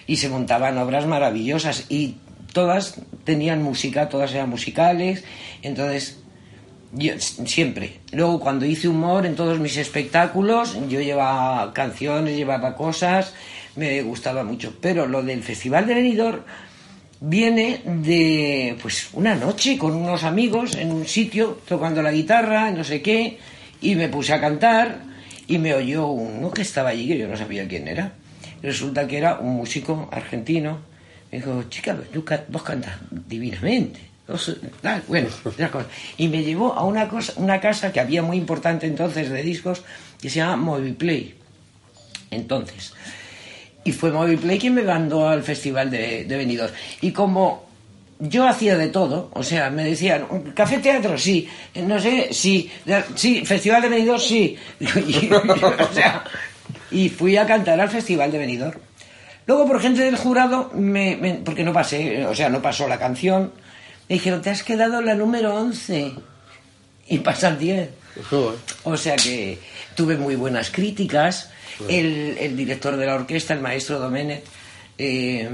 [0.06, 1.86] Y se montaban obras maravillosas.
[1.88, 2.16] Y
[2.52, 5.24] todas tenían música, todas eran musicales,
[5.62, 6.18] entonces
[6.92, 8.00] yo siempre.
[8.12, 13.34] Luego cuando hice humor en todos mis espectáculos, yo llevaba canciones, llevaba cosas,
[13.76, 14.74] me gustaba mucho.
[14.80, 16.42] Pero lo del Festival de Benidorm
[17.24, 22.82] viene de pues una noche con unos amigos en un sitio tocando la guitarra, no
[22.82, 23.38] sé qué,
[23.80, 25.00] y me puse a cantar
[25.46, 28.12] y me oyó uno que estaba allí que yo no sabía quién era.
[28.62, 30.92] Resulta que era un músico argentino
[31.32, 31.96] me dijo, chica,
[32.48, 34.00] vos cantas divinamente.
[35.08, 35.28] bueno,
[36.18, 39.82] y me llevó a una, cosa, una casa que había muy importante entonces de discos
[40.20, 41.34] que se llama Moviplay.
[42.30, 42.92] Entonces,
[43.84, 46.72] y fue Moviplay quien me mandó al festival de, de Benidorm.
[47.00, 47.64] Y como
[48.18, 52.70] yo hacía de todo, o sea, me decían, café teatro, sí, no sé, sí,
[53.16, 54.56] sí, festival de Benidorm, sí.
[56.92, 58.78] y fui a cantar al festival de Benidorm.
[59.46, 63.52] Luego, por gente del jurado, me, porque no pasé, o sea, no pasó la canción,
[64.08, 66.12] me dijeron, te has quedado la número 11
[67.08, 67.88] y pasan 10.
[68.84, 69.58] O sea que
[69.94, 71.50] tuve muy buenas críticas.
[71.88, 74.44] El, director de la orquesta, el maestro Domenech,
[74.98, 75.50] eh,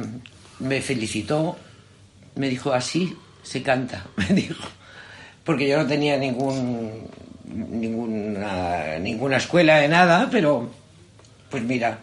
[0.58, 1.56] me felicitó,
[2.34, 4.68] me dijo, así se canta, me dijo.
[5.44, 7.08] Porque yo no tenía ningún,
[7.46, 10.70] ninguna, ninguna escuela de nada, pero
[11.48, 12.00] pues mira,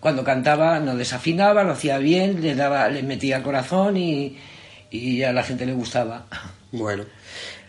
[0.00, 4.38] cuando cantaba no desafinaba, lo hacía bien, le daba, le metía corazón y,
[4.90, 6.26] y a la gente le gustaba.
[6.72, 7.04] Bueno.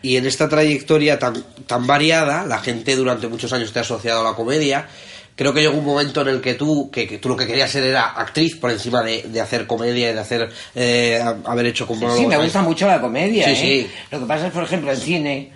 [0.02, 4.22] Y en esta trayectoria tan, tan variada, la gente durante muchos años te ha asociado
[4.22, 4.88] a la comedia.
[5.36, 7.84] Creo que llegó un momento en el que tú, que, tú lo que querías ser
[7.84, 12.16] era actriz por encima de, de hacer comedia y de hacer, eh, haber hecho como...
[12.16, 13.46] Sí, me gusta mucho la comedia.
[13.46, 13.56] Sí, ¿eh?
[13.56, 13.92] sí.
[14.12, 15.52] Lo que pasa es, por ejemplo, en cine,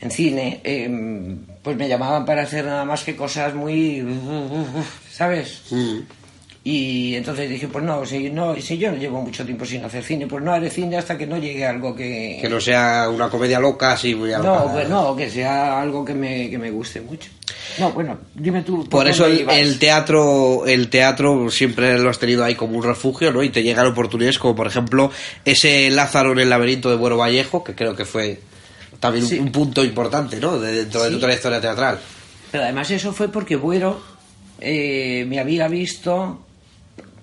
[0.00, 4.04] en cine, em, pues me llamaban para hacer nada más que cosas muy...
[5.10, 5.62] ¿Sabes?
[5.70, 5.98] Mm.
[6.66, 10.02] Y entonces dije, pues no, si, no, si yo no llevo mucho tiempo sin hacer
[10.02, 12.38] cine, pues no haré cine hasta que no llegue algo que...
[12.40, 16.14] Que no sea una comedia loca, así muy No, pues no, que sea algo que
[16.14, 17.30] me, que me guste mucho.
[17.78, 18.88] No, bueno, dime tú.
[18.88, 23.42] Por, eso el, teatro el teatro siempre lo has tenido ahí como un refugio, ¿no?
[23.42, 25.10] Y te llegan oportunidades como, por ejemplo,
[25.44, 28.40] ese Lázaro en el laberinto de Buero Vallejo, que creo que fue
[29.00, 30.58] también un, punto importante, ¿no?
[30.58, 32.00] dentro de tu trayectoria teatral.
[32.50, 34.00] Pero además eso fue porque Buero
[34.60, 36.40] eh, me había visto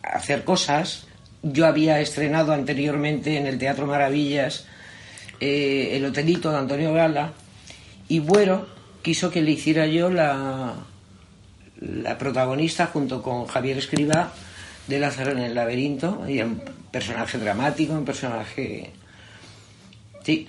[0.03, 1.07] hacer cosas.
[1.43, 4.65] Yo había estrenado anteriormente en el Teatro Maravillas
[5.39, 7.33] eh, El Hotelito de Antonio Gala
[8.07, 8.67] y Buero
[9.01, 10.75] quiso que le hiciera yo la,
[11.79, 14.31] la protagonista junto con Javier Escriba
[14.87, 18.91] de Lázaro en el laberinto y un personaje dramático, un personaje...
[20.23, 20.47] Sí,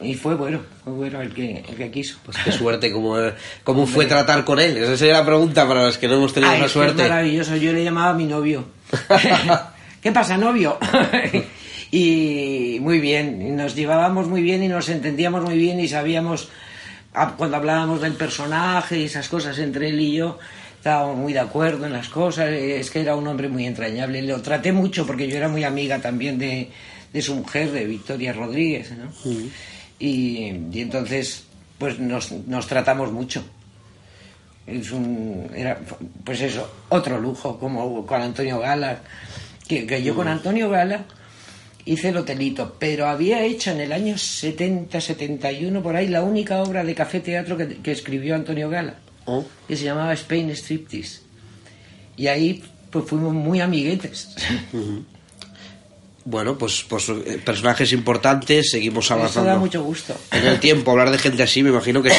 [0.00, 2.18] y fue bueno, fue bueno el que, el que quiso.
[2.24, 3.16] Pues qué suerte, ¿cómo,
[3.62, 4.76] cómo fue tratar con él?
[4.76, 7.02] Esa sería la pregunta para los que no hemos tenido esa suerte.
[7.02, 8.64] maravilloso, yo le llamaba a mi novio.
[10.02, 10.78] ¿Qué pasa, novio?
[11.90, 16.48] y muy bien, nos llevábamos muy bien y nos entendíamos muy bien y sabíamos,
[17.14, 20.38] ah, cuando hablábamos del personaje y esas cosas entre él y yo,
[20.76, 24.20] estábamos muy de acuerdo en las cosas, es que era un hombre muy entrañable.
[24.22, 26.68] Lo traté mucho porque yo era muy amiga también de,
[27.14, 29.10] de su mujer, de Victoria Rodríguez, ¿no?
[30.04, 31.44] Y, entonces
[31.78, 33.44] pues nos, nos tratamos mucho.
[34.66, 35.78] Es un, era,
[36.24, 39.00] pues eso, otro lujo, como con Antonio Gala,
[39.66, 41.04] que, que yo con Antonio Gala
[41.84, 46.62] hice el hotelito, pero había hecho en el año 70, 71, por ahí, la única
[46.62, 48.96] obra de café teatro que, que escribió Antonio Gala,
[49.26, 49.44] oh.
[49.68, 51.20] que se llamaba Spain Striptease.
[52.16, 54.34] Y ahí pues fuimos muy amiguetes.
[56.26, 59.50] Bueno, pues, pues eh, personajes importantes, seguimos avanzando.
[59.50, 60.16] Eso da mucho gusto.
[60.30, 62.16] En el tiempo, hablar de gente así, me imagino que sí.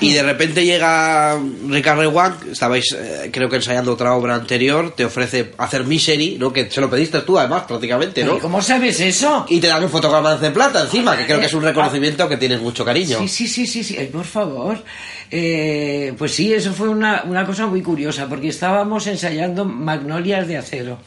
[0.00, 1.38] Y de repente llega
[1.68, 6.52] Ricardo Rewan, estabais eh, creo que ensayando otra obra anterior, te ofrece hacer Misery, ¿no?
[6.52, 8.38] Que se lo pediste tú además, prácticamente, ¿no?
[8.38, 9.44] ¿Cómo sabes eso?
[9.48, 12.38] Y te dan un fotograma de plata encima, que creo que es un reconocimiento que
[12.38, 13.18] tienes mucho cariño.
[13.20, 13.94] Sí, sí, sí, sí, sí.
[14.12, 14.82] por favor.
[15.30, 20.56] Eh, pues sí, eso fue una, una cosa muy curiosa, porque estábamos ensayando Magnolias de
[20.56, 20.98] Acero.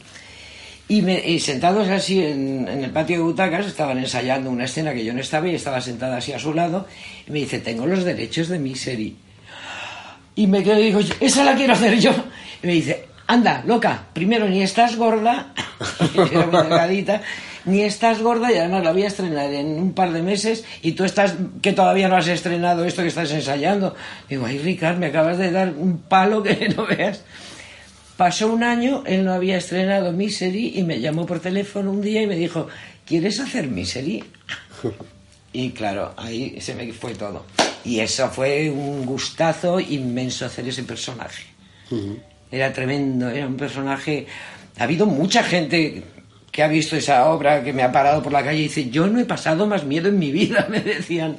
[0.87, 5.21] Y, sentados así en, el patio de butacas, estaban ensayando una escena que yo no
[5.21, 6.87] estaba y estaba sentada así a su lado.
[7.27, 9.15] Y me dice, tengo los derechos de mi serie.
[10.35, 12.11] Y me quedo y digo, esa la quiero hacer yo.
[12.61, 15.53] Y me dice, anda, loca, primero ni estás gorda,
[16.31, 17.21] era muy delgadita,
[17.65, 20.93] ni estás gorda y además la voy a estrenar en un par de meses y
[20.93, 23.95] tú estás que todavía no has estrenado esto que estás ensayando.
[24.27, 27.23] Digo, ay, Ricard, me acabas de dar un palo que no veas.
[28.17, 32.21] Pasó un año, él no había estrenado Misery y me llamó por teléfono un día
[32.21, 32.67] y me dijo,
[33.05, 34.23] ¿quieres hacer Misery?
[35.55, 37.45] Y claro, ahí se me fue todo.
[37.85, 41.43] Y eso fue un gustazo inmenso hacer ese personaje.
[42.51, 44.25] Era tremendo, era un personaje...
[44.79, 46.03] Ha habido mucha gente
[46.51, 49.05] que ha visto esa obra, que me ha parado por la calle y dice, yo
[49.05, 51.37] no he pasado más miedo en mi vida, me decían.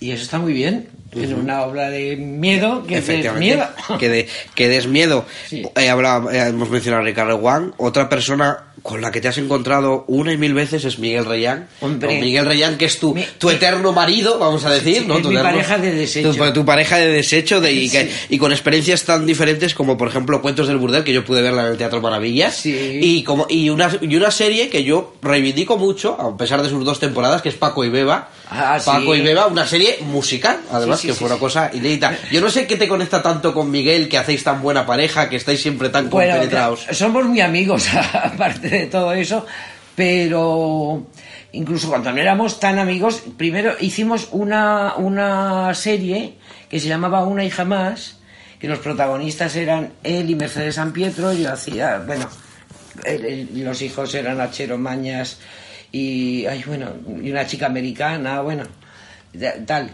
[0.00, 3.66] Y eso está muy bien, en una obra de miedo que des miedo.
[3.98, 5.26] Que, de, que des miedo.
[5.46, 5.62] Sí.
[5.76, 9.36] Eh, hablaba- eh, hemos mencionado a Ricardo Juan, otra persona con la que te has
[9.36, 11.68] encontrado una y mil veces es Miguel Reyán.
[11.82, 12.18] Hombre.
[12.18, 15.16] Miguel Reyán, que es tu, Mi- tu eterno marido, vamos a decir, Sí, ¿no?
[15.18, 16.32] es Tu mi eterno- pareja de desecho.
[16.34, 18.10] Tu, tu pareja de desecho de, y, que- Sí.
[18.30, 21.66] y con experiencias tan diferentes como, por ejemplo, Cuentos del Burdel, que yo pude verla
[21.66, 22.56] en el Teatro Maravillas.
[22.56, 23.00] Sí.
[23.02, 26.82] Y, como, y, una, y una serie que yo reivindico mucho, a pesar de sus
[26.86, 28.30] dos temporadas, que es Paco y Beba.
[28.50, 29.20] Ah, Paco sí.
[29.20, 32.16] y Beba, una serie musical, además, Sí, sí, que fue una cosa inédita.
[32.32, 35.36] Yo no sé qué te conecta tanto con Miguel, que hacéis tan buena pareja, que
[35.36, 36.86] estáis siempre tan Bueno, compenetrados.
[36.90, 39.46] somos muy amigos, aparte de todo eso,
[39.94, 41.06] pero
[41.52, 46.34] incluso cuando no éramos tan amigos, primero hicimos una, una serie
[46.68, 48.16] que se llamaba Una hija más,
[48.58, 52.28] que los protagonistas eran él y Mercedes San Pietro, yo hacía, bueno,
[53.04, 55.38] él- él- los hijos eran Achero Mañas
[55.92, 56.86] y, ay, bueno,
[57.22, 58.64] y una chica americana, bueno,
[59.66, 59.90] tal.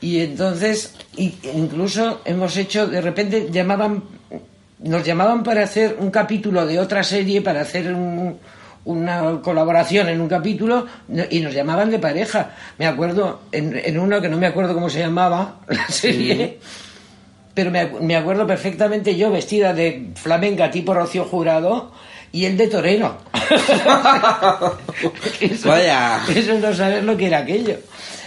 [0.00, 4.02] Y entonces, y- incluso hemos hecho, de repente llamaban,
[4.80, 8.38] nos llamaban para hacer un capítulo de otra serie, para hacer un-
[8.84, 10.86] una colaboración en un capítulo,
[11.30, 12.50] y nos llamaban de pareja.
[12.78, 16.58] Me acuerdo, en, en uno que no me acuerdo cómo se llamaba, la serie,
[17.54, 21.90] pero me, me acuerdo perfectamente yo vestida de flamenca tipo Rocío Jurado
[22.32, 23.18] y él de torero.
[25.40, 26.20] eso, Vaya.
[26.34, 27.78] Eso no saber lo que era aquello.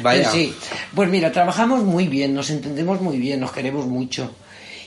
[0.02, 0.24] Vaya.
[0.24, 0.54] Pues sí.
[0.96, 4.34] Pues mira, trabajamos muy bien, nos entendemos muy bien, nos queremos mucho.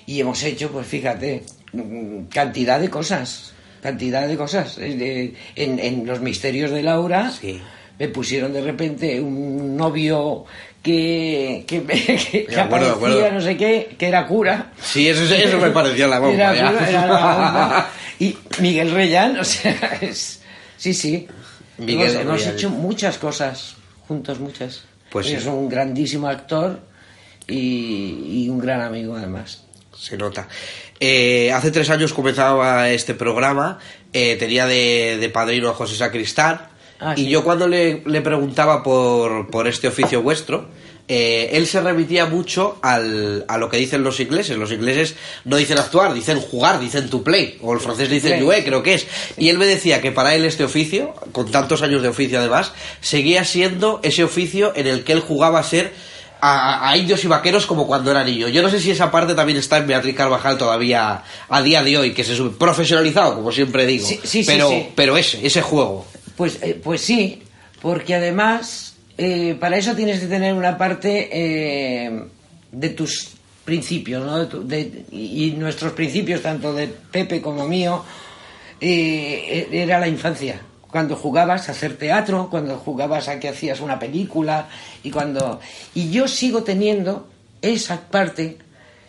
[0.07, 1.45] Y hemos hecho, pues fíjate,
[2.31, 3.53] cantidad de cosas.
[3.83, 4.79] Cantidad de cosas.
[4.79, 7.61] En, en Los Misterios de Laura Sí.
[7.99, 10.45] me pusieron de repente un novio
[10.83, 11.83] que, que,
[12.49, 14.73] que, acuerdo, aparecía, no sé qué, que era cura.
[14.83, 16.35] Sí, eso, eso me parecía la bomba.
[16.35, 16.73] Era ya.
[16.73, 17.91] cura, era la bomba.
[18.19, 20.43] Y Miguel Reyán, o sea, es,
[20.77, 21.27] sí, sí.
[21.79, 23.75] Miguel hemos, hemos hecho muchas cosas
[24.07, 24.85] juntos, muchas.
[25.11, 25.35] Pues sí.
[25.35, 26.81] Es un grandísimo actor
[27.49, 29.65] y, y un gran amigo además.
[29.97, 30.49] Se nota.
[31.01, 33.79] Eh, hace tres años comenzaba este programa,
[34.13, 36.69] eh, tenía de, de padrino a José Sacristán,
[37.05, 37.29] Ah, y sí.
[37.31, 40.69] yo cuando le, le preguntaba por, por este oficio vuestro,
[41.09, 44.57] eh, él se remitía mucho al, a lo que dicen los ingleses.
[44.57, 48.65] Los ingleses no dicen actuar, dicen jugar, dicen to play, o el francés dice jouer,
[48.65, 49.07] creo que es.
[49.37, 52.73] Y él me decía que para él este oficio, con tantos años de oficio además,
[53.01, 55.93] seguía siendo ese oficio en el que él jugaba a ser
[56.41, 58.49] a, a indios y vaqueros como cuando era niño.
[58.49, 61.99] Yo no sé si esa parte también está en Beatriz Carvajal todavía a día de
[61.99, 64.07] hoy, que se sube profesionalizado, como siempre digo.
[64.07, 64.89] Sí, sí, sí, pero, sí.
[64.95, 66.07] pero ese, ese juego.
[66.37, 67.43] Pues, eh, pues sí,
[67.81, 72.25] porque además eh, para eso tienes que tener una parte eh,
[72.71, 73.31] de tus
[73.65, 74.65] principios, ¿no?
[75.13, 78.05] Y nuestros principios, tanto de Pepe como mío,
[78.81, 80.61] eh, era la infancia.
[80.91, 84.69] Cuando jugabas a hacer teatro, cuando jugabas a que hacías una película
[85.03, 85.61] y cuando
[85.95, 87.29] y yo sigo teniendo
[87.63, 88.59] esa parte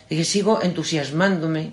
[0.08, 1.72] de que sigo entusiasmándome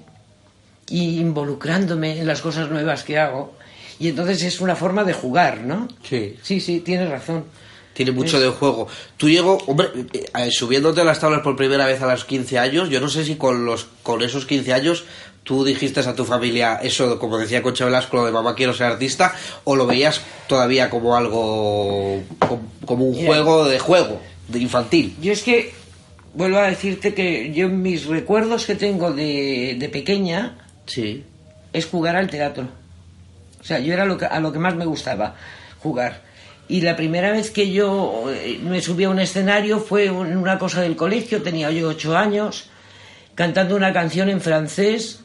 [0.89, 3.54] y involucrándome en las cosas nuevas que hago.
[4.02, 5.88] Y entonces es una forma de jugar, ¿no?
[6.04, 6.36] Sí.
[6.41, 7.45] Sí, sí, tienes razón.
[7.93, 8.88] Tiene mucho Es- de juego.
[9.18, 12.58] Tú llegó, hombre, eh, eh, subiéndote a las tablas por primera vez a los 15
[12.58, 15.04] años, yo no sé si con los con esos 15 años
[15.43, 18.88] tú dijiste a tu familia eso, como decía Concha Velasco, lo de mamá quiero ser
[18.88, 19.36] artista,
[19.66, 23.28] o lo veías todavía como algo, como, como un Mira.
[23.28, 25.16] juego de juego, de infantil.
[25.22, 25.74] Yo es que
[26.34, 31.24] vuelvo a decirte que yo mis recuerdos que tengo de, de pequeña Sí.
[31.74, 32.68] es jugar al teatro.
[33.62, 35.36] O sea, yo era lo que, a lo que más me gustaba,
[35.80, 36.22] jugar.
[36.68, 40.57] Y la primera vez que yo eh, me subí a un escenario fue en una
[40.57, 42.70] cosa del colegio, tenía yo ocho años,
[43.36, 45.20] cantando una canción en francés,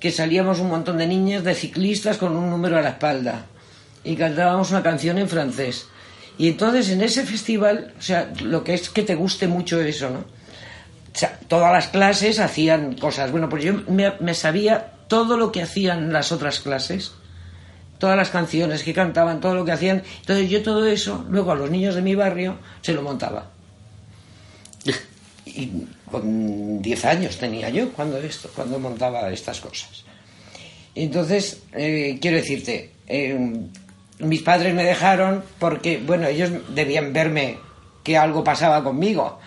[0.00, 3.46] que salíamos un montón de niñas de ciclistas con un número a la espalda.
[4.04, 5.86] Y cantábamos una canción en francés.
[6.38, 10.08] Y entonces en ese festival, o sea, lo que es que te guste mucho eso,
[10.10, 10.20] ¿no?
[10.20, 13.32] O sea, todas las clases hacían cosas.
[13.32, 17.12] Bueno, pues yo me, me sabía todo lo que hacían las otras clases,
[17.98, 20.02] todas las canciones que cantaban, todo lo que hacían.
[20.20, 23.50] Entonces yo todo eso, luego a los niños de mi barrio, se lo montaba.
[25.46, 30.04] Y con 10 años tenía yo cuando esto, cuando montaba estas cosas.
[30.94, 33.66] Entonces, eh, quiero decirte, eh,
[34.18, 37.58] mis padres me dejaron porque, bueno, ellos debían verme
[38.04, 39.38] que algo pasaba conmigo.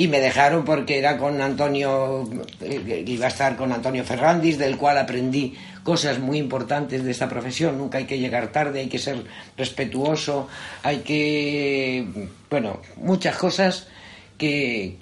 [0.00, 2.26] Y me dejaron porque era con Antonio,
[2.62, 7.28] eh, iba a estar con Antonio Ferrandis, del cual aprendí cosas muy importantes de esta
[7.28, 7.76] profesión.
[7.76, 9.22] Nunca hay que llegar tarde, hay que ser
[9.58, 10.48] respetuoso,
[10.82, 12.06] hay que,
[12.48, 13.88] bueno, muchas cosas
[14.38, 14.96] que,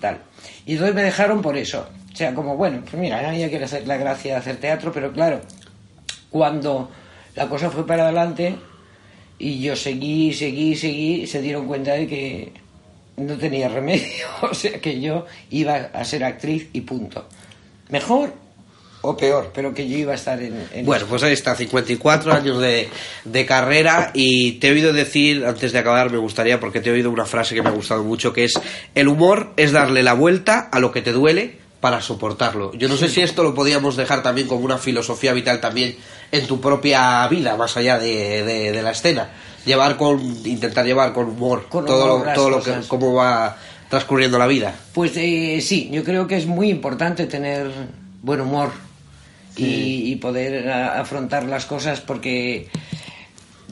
[0.00, 0.18] tal.
[0.64, 1.88] Y entonces me dejaron por eso.
[2.12, 5.12] O sea, como, bueno, pues mira, nadie quiere hacer la gracia de hacer teatro, pero
[5.12, 5.40] claro,
[6.30, 6.88] cuando
[7.34, 8.54] la cosa fue para adelante
[9.40, 12.69] y yo seguí, seguí, seguí, se dieron cuenta de que
[13.20, 17.26] no tenía remedio, o sea que yo iba a ser actriz y punto.
[17.88, 18.32] Mejor
[19.02, 20.68] o peor, pero que yo iba a estar en...
[20.74, 22.88] en Bueno, pues ahí está, 54 años de,
[23.24, 26.92] de carrera y te he oído decir, antes de acabar, me gustaría, porque te he
[26.92, 28.60] oído una frase que me ha gustado mucho, que es,
[28.94, 32.74] el humor es darle la vuelta a lo que te duele para soportarlo.
[32.74, 35.96] Yo no sé si esto lo podíamos dejar también como una filosofía vital también
[36.30, 39.30] en tu propia vida, más allá de, de- de la escena.
[39.64, 43.56] Llevar con, intentar llevar con humor Con todo, humor lo, todo lo que, cómo va
[43.88, 44.74] transcurriendo la vida.
[44.94, 47.70] Pues eh, sí, yo creo que es muy importante tener
[48.22, 48.70] buen humor
[49.56, 52.68] y, y poder a- afrontar las cosas porque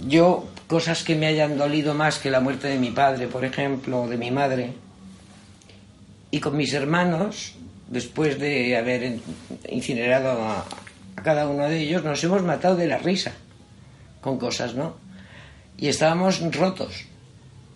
[0.07, 4.03] yo, cosas que me hayan dolido más que la muerte de mi padre, por ejemplo,
[4.03, 4.73] o de mi madre,
[6.31, 7.55] y con mis hermanos,
[7.89, 9.23] después de haber in-
[9.71, 10.65] incinerado a,
[11.17, 13.33] a cada uno de ellos, nos hemos matado de la risa
[14.21, 14.95] con cosas, ¿no?
[15.79, 17.07] Y estábamos rotos,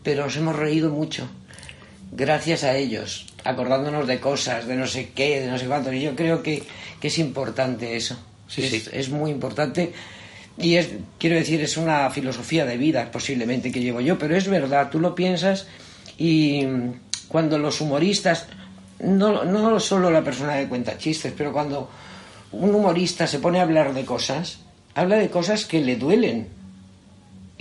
[0.03, 1.29] pero nos hemos reído mucho
[2.13, 5.93] gracias a ellos, acordándonos de cosas, de no sé qué, de no sé cuánto.
[5.93, 6.63] Y yo creo que,
[7.01, 8.17] que es importante eso.
[8.47, 8.91] Sí, es, sí.
[8.93, 9.93] es muy importante.
[10.59, 14.49] Y es, quiero decir, es una filosofía de vida posiblemente que llevo yo, pero es
[14.49, 15.67] verdad, tú lo piensas
[16.19, 16.67] y
[17.29, 18.47] cuando los humoristas,
[19.01, 21.91] no, no solo la persona que cuenta chistes, pero cuando
[22.53, 24.59] un humorista se pone a hablar de cosas,
[24.95, 26.49] habla de cosas que le duelen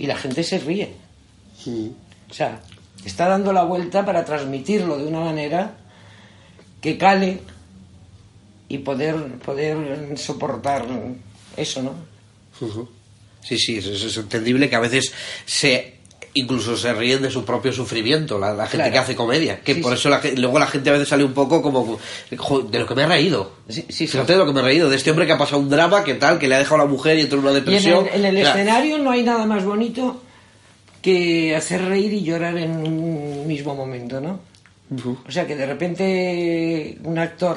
[0.02, 0.94] y la gente se ríe.
[2.28, 2.60] O sea,
[3.04, 5.76] está dando la vuelta para transmitirlo de una manera
[6.80, 7.38] que cale
[8.68, 10.84] y poder, poder soportar
[11.56, 11.94] eso, ¿no?
[13.44, 15.12] Sí, sí, es, es entendible que a veces
[15.46, 15.98] se
[16.34, 18.92] incluso se ríen de su propio sufrimiento, la, la gente Claro.
[18.92, 19.98] que hace comedia, que Sí, por sí.
[19.98, 21.98] eso la luego la gente a veces sale un poco como
[22.36, 23.52] "Jo, de lo que me he reído.
[23.68, 24.06] Sí, sí, sí.
[24.08, 26.02] Fíjate de lo que me he reído, de este hombre que ha pasado un drama,
[26.04, 27.64] que tal, que le ha dejado a la mujer y entró en una Y en
[27.64, 28.06] depresión.
[28.12, 30.22] el, en el escenario no hay nada más bonito
[31.02, 34.40] que hacer reír y llorar en un mismo momento, ¿no?
[35.26, 37.56] O sea, que de repente un actor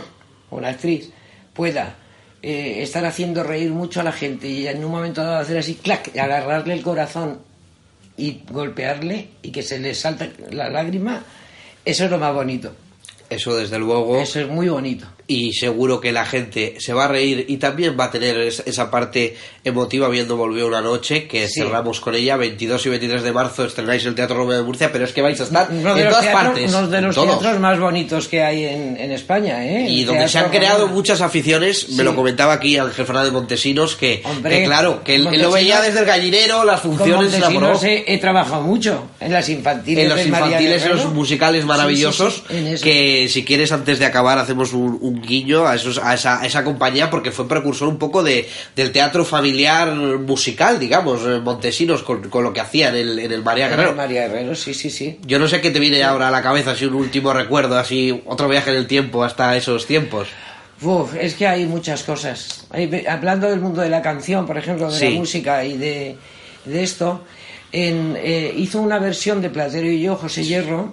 [0.50, 1.12] o una actriz
[1.54, 1.96] pueda
[2.42, 5.76] eh, estar haciendo reír mucho a la gente y en un momento dado hacer así,
[5.76, 7.40] clac, y agarrarle el corazón
[8.18, 11.24] y golpearle y que se le salta la lágrima,
[11.84, 12.76] eso es lo más bonito.
[13.30, 14.18] Eso desde luego.
[14.18, 15.08] Eso es muy bonito.
[15.28, 18.62] Y seguro que la gente se va a reír y también va a tener es-
[18.68, 21.62] esa parte emotiva viendo Volvió una noche que Sí.
[21.62, 25.06] cerramos con ella 22 y 23 de marzo estrenáis el Teatro Romeo de Murcia pero
[25.06, 27.40] es que vais a estar de en todas teatros, partes uno de los todos.
[27.40, 29.88] teatros más bonitos que hay en, en España, ¿eh?
[29.90, 30.96] y El donde se han Teatro creado Romana.
[30.96, 32.04] muchas aficiones me Sí.
[32.04, 35.82] lo comentaba aquí Ángel Fernández Montesinos que, Hombre, que claro que él, él lo veía
[35.82, 37.68] desde el gallinero las Con funciones enamoró.
[37.70, 40.04] Montesinos he, he trabajado mucho en las infantiles.
[40.04, 44.38] en María infantiles en los musicales maravillosos sí, en que si quieres antes de acabar
[44.38, 47.98] hacemos un, un guiño a, esos, a, esa, a esa compañía porque fue precursor un
[47.98, 52.96] poco de, del teatro familiar musical digamos eh, Montesinos con, con lo que hacía en
[52.96, 55.20] el, en el María Guerrero María Guerrero, sí, sí, sí.
[55.26, 58.22] yo no sé qué te viene ahora a la cabeza así un último recuerdo así
[58.26, 60.28] otro viaje en el tiempo hasta esos tiempos
[60.82, 62.68] Uf, es que hay muchas cosas.
[62.70, 65.06] Hay- hablando del mundo de la canción, por ejemplo, de Sí.
[65.14, 66.18] la música y de,
[66.66, 67.24] de esto,
[67.72, 70.92] en, eh, hizo una versión de Platero y yo, José Hierro,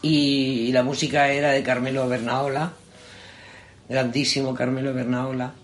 [0.00, 0.08] y,
[0.68, 2.72] y la música era de Carmelo Bernaola,
[3.88, 5.54] grandísimo Carmelo Bernaola,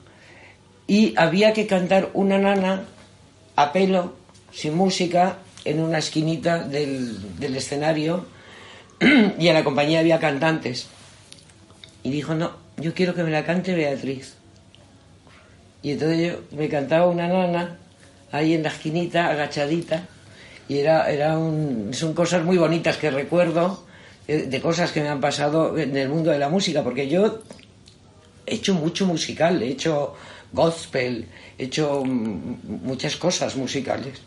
[0.87, 2.85] y había que cantar una nana
[3.57, 4.15] a pelo,
[4.53, 8.27] sin música, en una esquinita del, del escenario,
[9.39, 10.89] y en la compañía había cantantes.
[12.03, 14.35] Y dijo, no, yo quiero que me la cante Beatriz.
[15.83, 17.79] Y entonces yo me cantaba una nana
[18.33, 20.07] ahí en la esquinita, agachadita,
[20.69, 23.85] y era, era un, son cosas muy bonitas que recuerdo,
[24.27, 27.43] eh, de cosas que me han pasado en el mundo de la música, porque yo
[28.47, 30.15] he hecho mucho musical, he hecho
[30.53, 31.27] gospel,
[31.59, 34.21] he hecho muchas cosas musicales.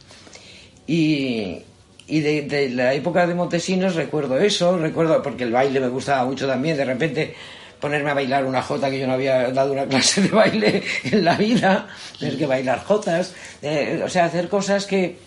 [0.85, 1.59] Y,
[2.07, 6.25] y de, de la época de Montesinos recuerdo eso, recuerdo, porque el baile me gustaba
[6.25, 7.35] mucho también, de repente
[7.79, 11.25] ponerme a bailar una jota que yo no había dado una clase de baile en
[11.25, 11.87] la vida,
[12.19, 15.17] tener que bailar jotas, eh, o sea, hacer cosas que,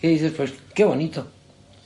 [0.00, 1.26] que dices, pues qué bonito.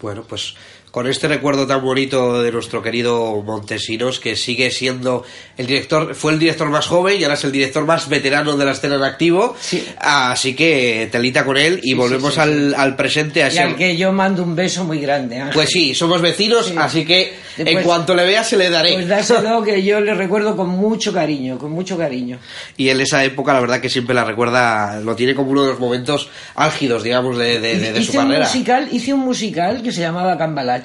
[0.00, 0.54] Bueno, pues
[0.92, 5.24] con este recuerdo tan bonito de nuestro querido Montesinos, que sigue siendo
[5.56, 8.64] el director, fue el director más joven y ahora es el director más veterano de
[8.66, 9.56] la escena en activo.
[9.98, 13.40] Así que telita con él y volvemos Al, al, presente.
[13.40, 15.42] Y al que yo mando un beso muy grande.
[15.54, 18.92] Pues sí, somos vecinos, así que en cuanto le vea se le daré.
[18.92, 22.38] Pues dáselo que yo le recuerdo con mucho cariño, con mucho cariño.
[22.76, 25.70] Y en esa época la verdad que siempre la recuerda, lo tiene como uno de
[25.70, 28.44] los momentos álgidos, digamos, de, de, su carrera.
[28.44, 30.81] musical, hice un musical que se llamaba Cambalache,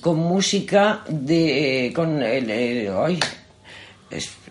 [0.00, 1.86] con música de...
[1.86, 2.88] Eh, con el...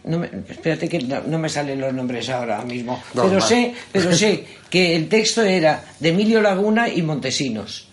[0.03, 3.01] no espérate que no, me salen los nombres ahora mismo.
[3.13, 7.87] pero sé, pero sé que el texto era de Emilio Laguna y Montesinos.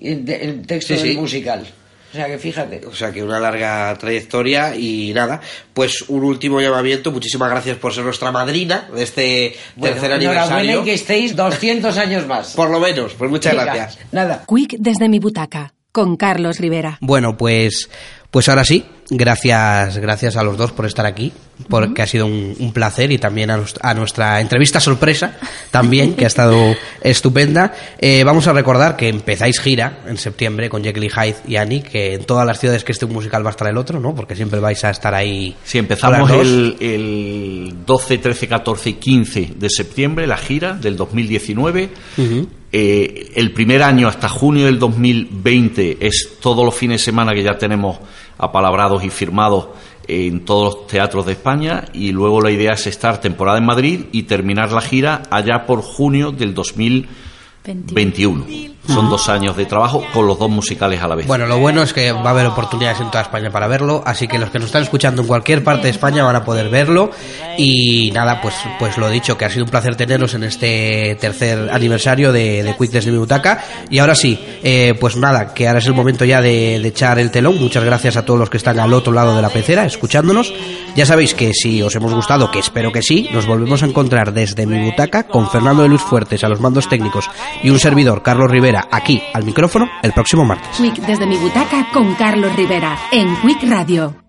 [0.00, 1.66] el, texto del musical.
[2.14, 2.86] O sea que fíjate.
[2.86, 5.40] O sea que una larga trayectoria y nada,
[5.72, 7.10] pues un último llamamiento.
[7.10, 10.82] Muchísimas gracias por ser nuestra madrina de este tercer aniversario.
[10.82, 12.52] y que estéis 200 años más.
[12.52, 13.98] Por lo menos, pues muchas gracias.
[14.12, 14.44] Nada.
[14.46, 16.98] Quick desde mi butaca, con Carlos Rivera.
[17.00, 17.88] Bueno, pues,
[18.32, 21.32] pues ahora sí, gracias, gracias a los dos por estar aquí,
[21.68, 25.38] porque ha sido un, placer y también a, nuestra entrevista sorpresa,
[25.70, 27.72] también, que ha estado estupenda.
[27.98, 32.14] Eh, vamos a recordar que empezáis gira en septiembre con Jekyll Hyde y Annie, que
[32.14, 34.14] en todas las ciudades que esté un musical va a estar el otro, ¿no?
[34.14, 35.54] Porque siempre vais a estar ahí.
[35.64, 41.90] Sí, empezamos el, el, 12, 13, 14 y 15 de septiembre, la gira del 2019.
[42.76, 47.44] Eh, el primer año hasta junio del 2020 es todos los fines de semana que
[47.44, 47.98] ya tenemos
[48.38, 49.68] apalabrados y firmados
[50.06, 54.06] en todos los teatros de España y luego la idea es estar temporada en Madrid
[54.12, 58.73] y terminar la gira allá por junio del 2021.
[58.86, 61.26] Son dos años de trabajo con los dos musicales a la vez.
[61.26, 64.28] Bueno, lo bueno es que va a haber oportunidades en toda España para verlo, así
[64.28, 67.10] que los que nos están escuchando en cualquier parte de España van a poder verlo.
[67.56, 71.70] Y nada, pues, pues lo dicho, que ha sido un placer teneros en este tercer
[71.72, 73.64] aniversario de, de Quick desde mi butaca.
[73.88, 77.18] Y ahora sí, eh, pues nada, que ahora es el momento ya de, de echar
[77.18, 77.58] el telón.
[77.58, 80.52] Muchas gracias a todos los que están al otro lado de la pecera escuchándonos.
[80.94, 84.32] Ya sabéis que si os hemos gustado, que espero que sí, nos volvemos a encontrar
[84.32, 87.30] desde mi butaca con Fernando de Luz Fuertes a los mandos técnicos
[87.62, 90.76] y un servidor, Carlos Rivera aquí al micrófono el próximo martes.
[90.76, 94.23] Quick desde mi butaca con Carlos Rivera en Quick Radio.